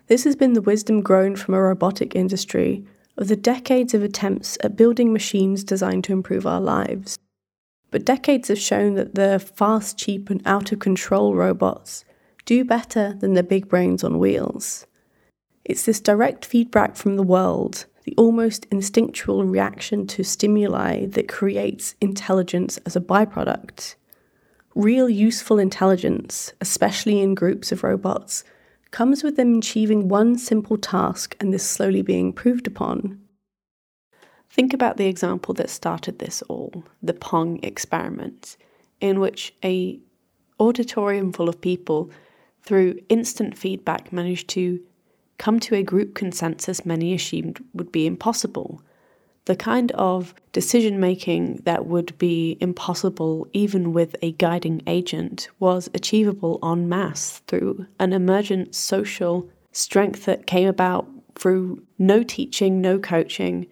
This 0.07 0.23
has 0.25 0.35
been 0.35 0.53
the 0.53 0.61
wisdom 0.61 1.01
grown 1.01 1.35
from 1.35 1.55
a 1.55 1.61
robotic 1.61 2.15
industry 2.15 2.85
of 3.17 3.27
the 3.27 3.35
decades 3.35 3.93
of 3.93 4.03
attempts 4.03 4.57
at 4.63 4.75
building 4.75 5.11
machines 5.11 5.63
designed 5.63 6.03
to 6.03 6.13
improve 6.13 6.45
our 6.45 6.61
lives. 6.61 7.17
But 7.89 8.05
decades 8.05 8.49
have 8.49 8.59
shown 8.59 8.95
that 8.95 9.15
the 9.15 9.39
fast, 9.39 9.97
cheap, 9.97 10.29
and 10.29 10.41
out 10.45 10.71
of 10.71 10.79
control 10.79 11.33
robots 11.33 12.05
do 12.45 12.63
better 12.63 13.13
than 13.13 13.33
the 13.33 13.43
big 13.43 13.67
brains 13.67 14.03
on 14.03 14.19
wheels. 14.19 14.85
It's 15.63 15.85
this 15.85 15.99
direct 15.99 16.45
feedback 16.45 16.95
from 16.95 17.15
the 17.15 17.23
world, 17.23 17.85
the 18.03 18.13
almost 18.17 18.65
instinctual 18.71 19.43
reaction 19.43 20.05
to 20.07 20.23
stimuli 20.23 21.07
that 21.07 21.27
creates 21.27 21.95
intelligence 21.99 22.77
as 22.85 22.95
a 22.95 23.01
byproduct. 23.01 23.95
Real 24.75 25.09
useful 25.09 25.57
intelligence, 25.57 26.53
especially 26.61 27.19
in 27.19 27.33
groups 27.33 27.71
of 27.71 27.83
robots, 27.83 28.43
comes 28.91 29.23
with 29.23 29.37
them 29.37 29.57
achieving 29.57 30.07
one 30.07 30.37
simple 30.37 30.77
task 30.77 31.35
and 31.39 31.51
this 31.51 31.67
slowly 31.67 32.01
being 32.01 32.27
improved 32.27 32.67
upon. 32.67 33.19
Think 34.49 34.73
about 34.73 34.97
the 34.97 35.07
example 35.07 35.53
that 35.55 35.69
started 35.69 36.19
this 36.19 36.41
all, 36.43 36.85
the 37.01 37.13
Pong 37.13 37.59
experiment, 37.63 38.55
in 39.01 39.19
which 39.19 39.53
a 39.63 39.99
auditorium 40.59 41.33
full 41.33 41.49
of 41.49 41.59
people 41.59 42.11
through 42.65 42.99
instant 43.09 43.57
feedback 43.57 44.11
managed 44.11 44.47
to 44.49 44.79
come 45.37 45.59
to 45.59 45.75
a 45.75 45.83
group 45.83 46.15
consensus 46.15 46.85
many 46.85 47.13
assumed 47.13 47.63
would 47.73 47.91
be 47.91 48.07
impossible 48.07 48.81
the 49.45 49.55
kind 49.55 49.91
of 49.91 50.33
decision 50.51 50.99
making 50.99 51.57
that 51.65 51.85
would 51.85 52.17
be 52.17 52.57
impossible 52.59 53.47
even 53.53 53.93
with 53.93 54.15
a 54.21 54.31
guiding 54.33 54.81
agent 54.87 55.47
was 55.59 55.89
achievable 55.93 56.59
en 56.63 56.89
masse 56.89 57.41
through 57.47 57.85
an 57.99 58.11
emergent 58.11 58.73
social 58.73 59.47
strength 59.71 60.25
that 60.25 60.47
came 60.47 60.67
about 60.67 61.07
through 61.35 61.83
no 61.99 62.23
teaching, 62.23 62.81
no 62.81 62.97
coaching, 62.97 63.67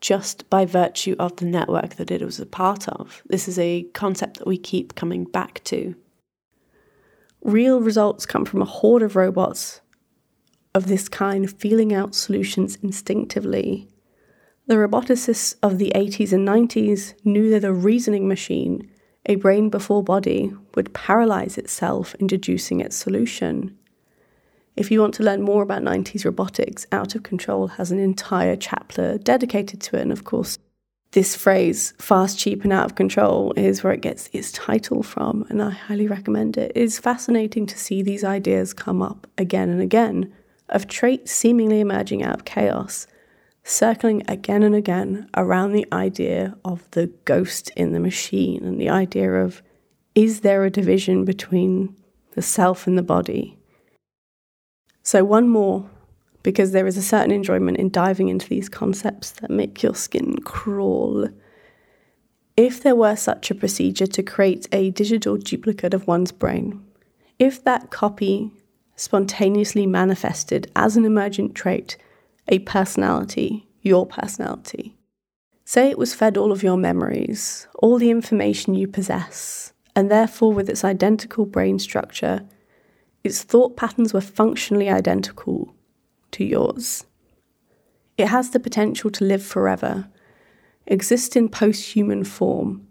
just 0.00 0.48
by 0.48 0.64
virtue 0.64 1.14
of 1.18 1.36
the 1.36 1.44
network 1.44 1.96
that 1.96 2.10
it 2.10 2.22
was 2.22 2.40
a 2.40 2.46
part 2.46 2.88
of. 2.88 3.22
This 3.26 3.48
is 3.48 3.58
a 3.58 3.82
concept 3.92 4.38
that 4.38 4.46
we 4.46 4.56
keep 4.56 4.94
coming 4.94 5.24
back 5.24 5.62
to. 5.64 5.94
Real 7.42 7.80
results 7.80 8.26
come 8.26 8.44
from 8.44 8.60
a 8.60 8.66
horde 8.66 9.02
of 9.02 9.16
robots 9.16 9.80
of 10.74 10.86
this 10.86 11.08
kind 11.08 11.50
feeling 11.50 11.92
out 11.92 12.14
solutions 12.14 12.76
instinctively. 12.82 13.88
The 14.66 14.74
roboticists 14.76 15.56
of 15.62 15.78
the 15.78 15.90
80s 15.94 16.32
and 16.32 16.46
90s 16.46 17.14
knew 17.24 17.50
that 17.50 17.64
a 17.64 17.72
reasoning 17.72 18.28
machine, 18.28 18.88
a 19.26 19.36
brain 19.36 19.68
before 19.70 20.04
body, 20.04 20.52
would 20.74 20.94
paralyze 20.94 21.58
itself 21.58 22.14
in 22.16 22.26
deducing 22.26 22.80
its 22.80 22.94
solution. 22.94 23.76
If 24.76 24.90
you 24.90 25.00
want 25.00 25.14
to 25.14 25.24
learn 25.24 25.42
more 25.42 25.62
about 25.62 25.82
90s 25.82 26.24
robotics, 26.24 26.86
Out 26.92 27.14
of 27.14 27.22
Control 27.22 27.68
has 27.68 27.90
an 27.90 27.98
entire 27.98 28.54
chapter 28.54 29.18
dedicated 29.18 29.80
to 29.82 29.96
it. 29.96 30.02
And 30.02 30.12
of 30.12 30.24
course, 30.24 30.58
this 31.12 31.34
phrase, 31.34 31.92
fast, 31.98 32.38
cheap, 32.38 32.62
and 32.62 32.72
out 32.72 32.84
of 32.84 32.94
control, 32.94 33.52
is 33.56 33.82
where 33.82 33.92
it 33.92 34.00
gets 34.00 34.30
its 34.32 34.52
title 34.52 35.02
from. 35.02 35.44
And 35.48 35.60
I 35.60 35.70
highly 35.70 36.06
recommend 36.06 36.56
it. 36.56 36.72
It 36.74 36.80
is 36.80 37.00
fascinating 37.00 37.66
to 37.66 37.78
see 37.78 38.02
these 38.02 38.22
ideas 38.22 38.72
come 38.72 39.02
up 39.02 39.26
again 39.36 39.70
and 39.70 39.80
again 39.80 40.32
of 40.68 40.86
traits 40.86 41.32
seemingly 41.32 41.80
emerging 41.80 42.22
out 42.22 42.36
of 42.36 42.44
chaos, 42.44 43.08
circling 43.64 44.22
again 44.28 44.62
and 44.62 44.74
again 44.74 45.28
around 45.36 45.72
the 45.72 45.86
idea 45.92 46.56
of 46.64 46.88
the 46.92 47.08
ghost 47.24 47.70
in 47.76 47.92
the 47.92 48.00
machine 48.00 48.64
and 48.64 48.80
the 48.80 48.88
idea 48.88 49.32
of 49.32 49.62
is 50.14 50.40
there 50.40 50.64
a 50.64 50.70
division 50.70 51.24
between 51.24 51.96
the 52.32 52.42
self 52.42 52.86
and 52.86 52.96
the 52.96 53.02
body? 53.02 53.58
So, 55.02 55.24
one 55.24 55.48
more, 55.48 55.90
because 56.42 56.72
there 56.72 56.86
is 56.86 56.96
a 56.96 57.02
certain 57.02 57.30
enjoyment 57.30 57.76
in 57.76 57.90
diving 57.90 58.28
into 58.28 58.48
these 58.48 58.68
concepts 58.68 59.32
that 59.32 59.50
make 59.50 59.82
your 59.82 59.94
skin 59.94 60.38
crawl. 60.38 61.28
If 62.56 62.82
there 62.82 62.96
were 62.96 63.16
such 63.16 63.50
a 63.50 63.54
procedure 63.54 64.06
to 64.06 64.22
create 64.22 64.66
a 64.72 64.90
digital 64.90 65.36
duplicate 65.36 65.94
of 65.94 66.06
one's 66.06 66.32
brain, 66.32 66.84
if 67.38 67.62
that 67.64 67.90
copy 67.90 68.52
spontaneously 68.96 69.86
manifested 69.86 70.70
as 70.76 70.96
an 70.96 71.04
emergent 71.04 71.54
trait 71.54 71.96
a 72.48 72.58
personality, 72.60 73.66
your 73.80 74.04
personality. 74.04 74.96
Say 75.64 75.88
it 75.88 75.98
was 75.98 76.14
fed 76.14 76.36
all 76.36 76.52
of 76.52 76.62
your 76.62 76.76
memories, 76.76 77.68
all 77.76 77.96
the 77.96 78.10
information 78.10 78.74
you 78.74 78.88
possess, 78.88 79.72
and 79.94 80.10
therefore, 80.10 80.52
with 80.52 80.68
its 80.68 80.84
identical 80.84 81.46
brain 81.46 81.78
structure, 81.78 82.42
its 83.22 83.42
thought 83.42 83.76
patterns 83.76 84.12
were 84.12 84.20
functionally 84.20 84.90
identical 84.90 85.74
to 86.32 86.44
yours. 86.44 87.04
It 88.16 88.28
has 88.28 88.50
the 88.50 88.60
potential 88.60 89.10
to 89.10 89.24
live 89.24 89.42
forever, 89.42 90.08
exist 90.86 91.36
in 91.36 91.48
post 91.48 91.94
human 91.94 92.24
form. 92.24 92.86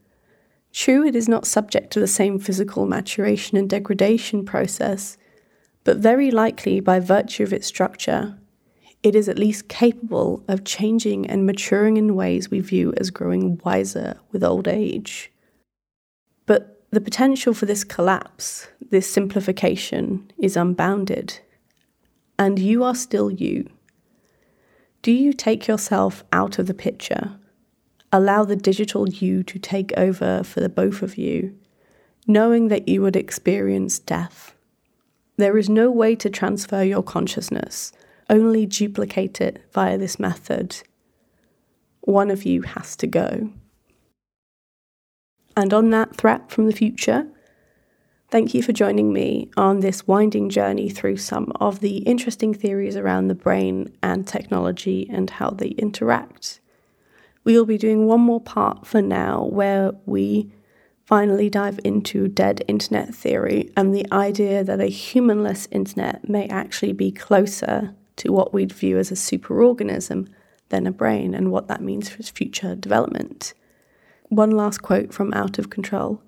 True, 0.71 1.05
it 1.05 1.15
is 1.15 1.27
not 1.27 1.47
subject 1.47 1.91
to 1.93 1.99
the 1.99 2.07
same 2.07 2.39
physical 2.39 2.85
maturation 2.85 3.57
and 3.57 3.69
degradation 3.69 4.45
process 4.45 5.17
but 5.83 5.97
very 5.97 6.31
likely 6.31 6.79
by 6.79 6.99
virtue 6.99 7.43
of 7.43 7.53
its 7.53 7.67
structure, 7.67 8.37
it 9.01 9.15
is 9.15 9.29
at 9.29 9.39
least 9.39 9.69
capable 9.69 10.43
of 10.47 10.65
changing 10.65 11.27
and 11.27 11.45
maturing 11.45 11.97
in 11.97 12.15
ways 12.15 12.51
we 12.51 12.59
view 12.59 12.93
as 12.97 13.09
growing 13.09 13.59
wiser 13.63 14.19
with 14.31 14.43
old 14.43 14.67
age. 14.67 15.31
But 16.45 16.83
the 16.91 17.01
potential 17.01 17.53
for 17.53 17.65
this 17.65 17.83
collapse, 17.83 18.67
this 18.89 19.09
simplification, 19.09 20.31
is 20.37 20.57
unbounded. 20.57 21.39
And 22.39 22.57
you 22.57 22.83
are 22.83 22.95
still 22.95 23.29
you. 23.29 23.69
Do 25.03 25.11
you 25.11 25.31
take 25.31 25.67
yourself 25.67 26.23
out 26.33 26.57
of 26.57 26.65
the 26.65 26.73
picture? 26.73 27.37
Allow 28.11 28.45
the 28.45 28.55
digital 28.55 29.07
you 29.07 29.43
to 29.43 29.59
take 29.59 29.93
over 29.95 30.43
for 30.43 30.59
the 30.59 30.69
both 30.69 31.03
of 31.03 31.19
you, 31.19 31.55
knowing 32.25 32.69
that 32.69 32.87
you 32.87 33.03
would 33.03 33.15
experience 33.15 33.99
death 33.99 34.55
there 35.39 35.57
is 35.57 35.69
no 35.69 35.89
way 35.89 36.17
to 36.17 36.29
transfer 36.29 36.83
your 36.83 37.01
consciousness, 37.01 37.93
only 38.29 38.65
duplicate 38.65 39.39
it 39.39 39.63
via 39.71 39.97
this 39.97 40.19
method. 40.19 40.75
One 42.01 42.29
of 42.29 42.43
you 42.43 42.63
has 42.63 42.97
to 42.97 43.07
go. 43.07 43.49
And 45.55 45.73
on 45.73 45.91
that 45.91 46.13
threat 46.17 46.51
from 46.51 46.65
the 46.65 46.75
future, 46.75 47.25
thank 48.31 48.53
you 48.53 48.61
for 48.61 48.71
joining 48.71 49.11
me 49.11 49.49
on 49.57 49.79
this 49.79 50.07
winding 50.07 50.49
journey 50.49 50.89
through 50.89 51.17
some 51.17 51.51
of 51.59 51.79
the 51.79 51.97
interesting 51.99 52.53
theories 52.53 52.95
around 52.95 53.27
the 53.27 53.35
brain 53.35 53.91
and 54.03 54.27
technology 54.27 55.07
and 55.09 55.29
how 55.31 55.49
they 55.49 55.69
interact. 55.69 56.59
We 57.43 57.55
will 57.55 57.65
be 57.65 57.77
doing 57.77 58.05
one 58.05 58.21
more 58.21 58.41
part 58.41 58.85
for 58.85 59.01
now 59.01 59.45
where 59.45 59.91
we 60.05 60.51
finally 61.05 61.49
dive 61.49 61.79
into 61.83 62.27
dead 62.27 62.63
internet 62.67 63.15
theory 63.15 63.71
and 63.75 63.95
the 63.95 64.05
idea 64.11 64.63
that 64.63 64.79
a 64.79 64.85
humanless 64.85 65.67
internet 65.71 66.29
may 66.29 66.47
actually 66.49 66.93
be 66.93 67.11
closer 67.11 67.95
to 68.17 68.31
what 68.31 68.53
we'd 68.53 68.71
view 68.71 68.99
as 68.99 69.09
a 69.09 69.15
superorganism 69.15 70.27
than 70.69 70.85
a 70.85 70.91
brain 70.91 71.33
and 71.33 71.51
what 71.51 71.67
that 71.67 71.81
means 71.81 72.09
for 72.09 72.19
its 72.19 72.29
future 72.29 72.75
development. 72.75 73.55
One 74.27 74.51
last 74.51 74.83
quote 74.83 75.11
from 75.11 75.33
Out 75.33 75.57
of 75.57 75.71
Control. 75.71 76.21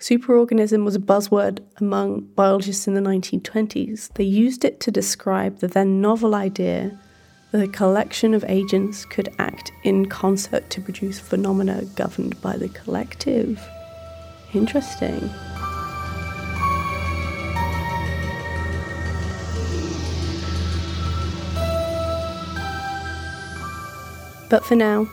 Superorganism 0.00 0.82
was 0.86 0.96
a 0.96 0.98
buzzword 0.98 1.60
among 1.76 2.22
biologists 2.34 2.88
in 2.88 2.94
the 2.94 3.02
1920s. 3.02 4.10
They 4.14 4.24
used 4.24 4.64
it 4.64 4.80
to 4.80 4.90
describe 4.90 5.58
the 5.58 5.68
then 5.68 6.00
novel 6.00 6.34
idea 6.34 6.98
that 7.50 7.62
a 7.62 7.68
collection 7.68 8.32
of 8.32 8.42
agents 8.48 9.04
could 9.04 9.28
act 9.38 9.72
in 9.82 10.06
concert 10.06 10.70
to 10.70 10.80
produce 10.80 11.20
phenomena 11.20 11.84
governed 11.96 12.40
by 12.40 12.56
the 12.56 12.70
collective. 12.70 13.60
Interesting. 14.54 15.28
But 24.48 24.64
for 24.64 24.76
now, 24.76 25.06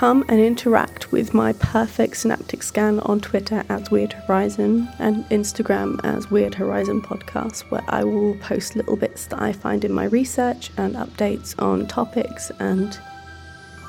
come 0.00 0.24
and 0.28 0.40
interact 0.40 1.12
with 1.12 1.34
my 1.34 1.52
perfect 1.52 2.16
synaptic 2.16 2.62
scan 2.62 3.00
on 3.00 3.20
Twitter 3.20 3.62
as 3.68 3.90
Weird 3.90 4.14
Horizon 4.14 4.88
and 4.98 5.26
Instagram 5.26 6.00
as 6.02 6.30
Weird 6.30 6.54
Horizon 6.54 7.02
Podcast, 7.02 7.70
where 7.70 7.84
I 7.86 8.04
will 8.04 8.34
post 8.36 8.76
little 8.76 8.96
bits 8.96 9.26
that 9.26 9.42
I 9.42 9.52
find 9.52 9.84
in 9.84 9.92
my 9.92 10.04
research 10.04 10.70
and 10.78 10.94
updates 10.94 11.54
on 11.60 11.86
topics 11.86 12.50
and, 12.60 12.98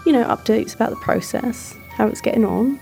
you 0.05 0.11
know, 0.11 0.25
updates 0.25 0.75
about 0.75 0.89
the 0.89 0.97
process, 0.97 1.77
how 1.91 2.07
it's 2.07 2.19
getting 2.19 2.43
on, 2.43 2.77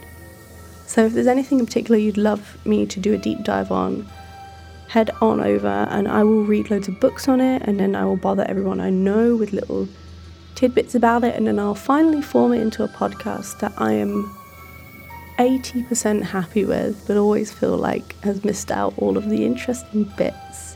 so 0.87 1.05
if 1.05 1.13
there's 1.13 1.27
anything 1.27 1.59
in 1.59 1.67
particular 1.67 1.99
you'd 1.99 2.17
love 2.17 2.57
me 2.65 2.87
to 2.87 2.99
do 2.99 3.13
a 3.13 3.17
deep 3.19 3.43
dive 3.43 3.71
on, 3.71 4.09
head 4.87 5.11
on 5.21 5.39
over 5.39 5.85
and 5.91 6.07
I 6.07 6.23
will 6.23 6.45
read 6.45 6.71
loads 6.71 6.87
of 6.87 6.99
books 6.99 7.27
on 7.27 7.41
it 7.41 7.61
and 7.65 7.79
then 7.79 7.95
I 7.95 8.05
will 8.05 8.17
bother 8.17 8.43
everyone 8.49 8.79
I 8.79 8.89
know 8.89 9.35
with 9.35 9.53
little 9.53 9.87
tidbits 10.59 10.93
about 10.93 11.23
it 11.23 11.33
and 11.37 11.47
then 11.47 11.57
I'll 11.57 11.73
finally 11.73 12.21
form 12.21 12.51
it 12.51 12.59
into 12.59 12.83
a 12.83 12.89
podcast 12.89 13.59
that 13.59 13.71
I 13.77 13.93
am 13.93 14.35
80% 15.37 16.21
happy 16.21 16.65
with 16.65 17.01
but 17.07 17.15
always 17.15 17.49
feel 17.49 17.77
like 17.77 18.19
has 18.23 18.43
missed 18.43 18.69
out 18.69 18.93
all 18.97 19.17
of 19.17 19.29
the 19.29 19.45
interesting 19.45 20.03
bits 20.17 20.75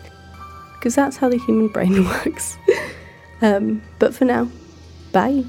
because 0.76 0.96
that's 0.96 1.18
how 1.18 1.28
the 1.28 1.38
human 1.38 1.68
brain 1.68 2.06
works. 2.26 2.58
um, 3.42 3.82
but 4.00 4.16
for 4.16 4.24
now, 4.24 4.50
bye. 5.12 5.44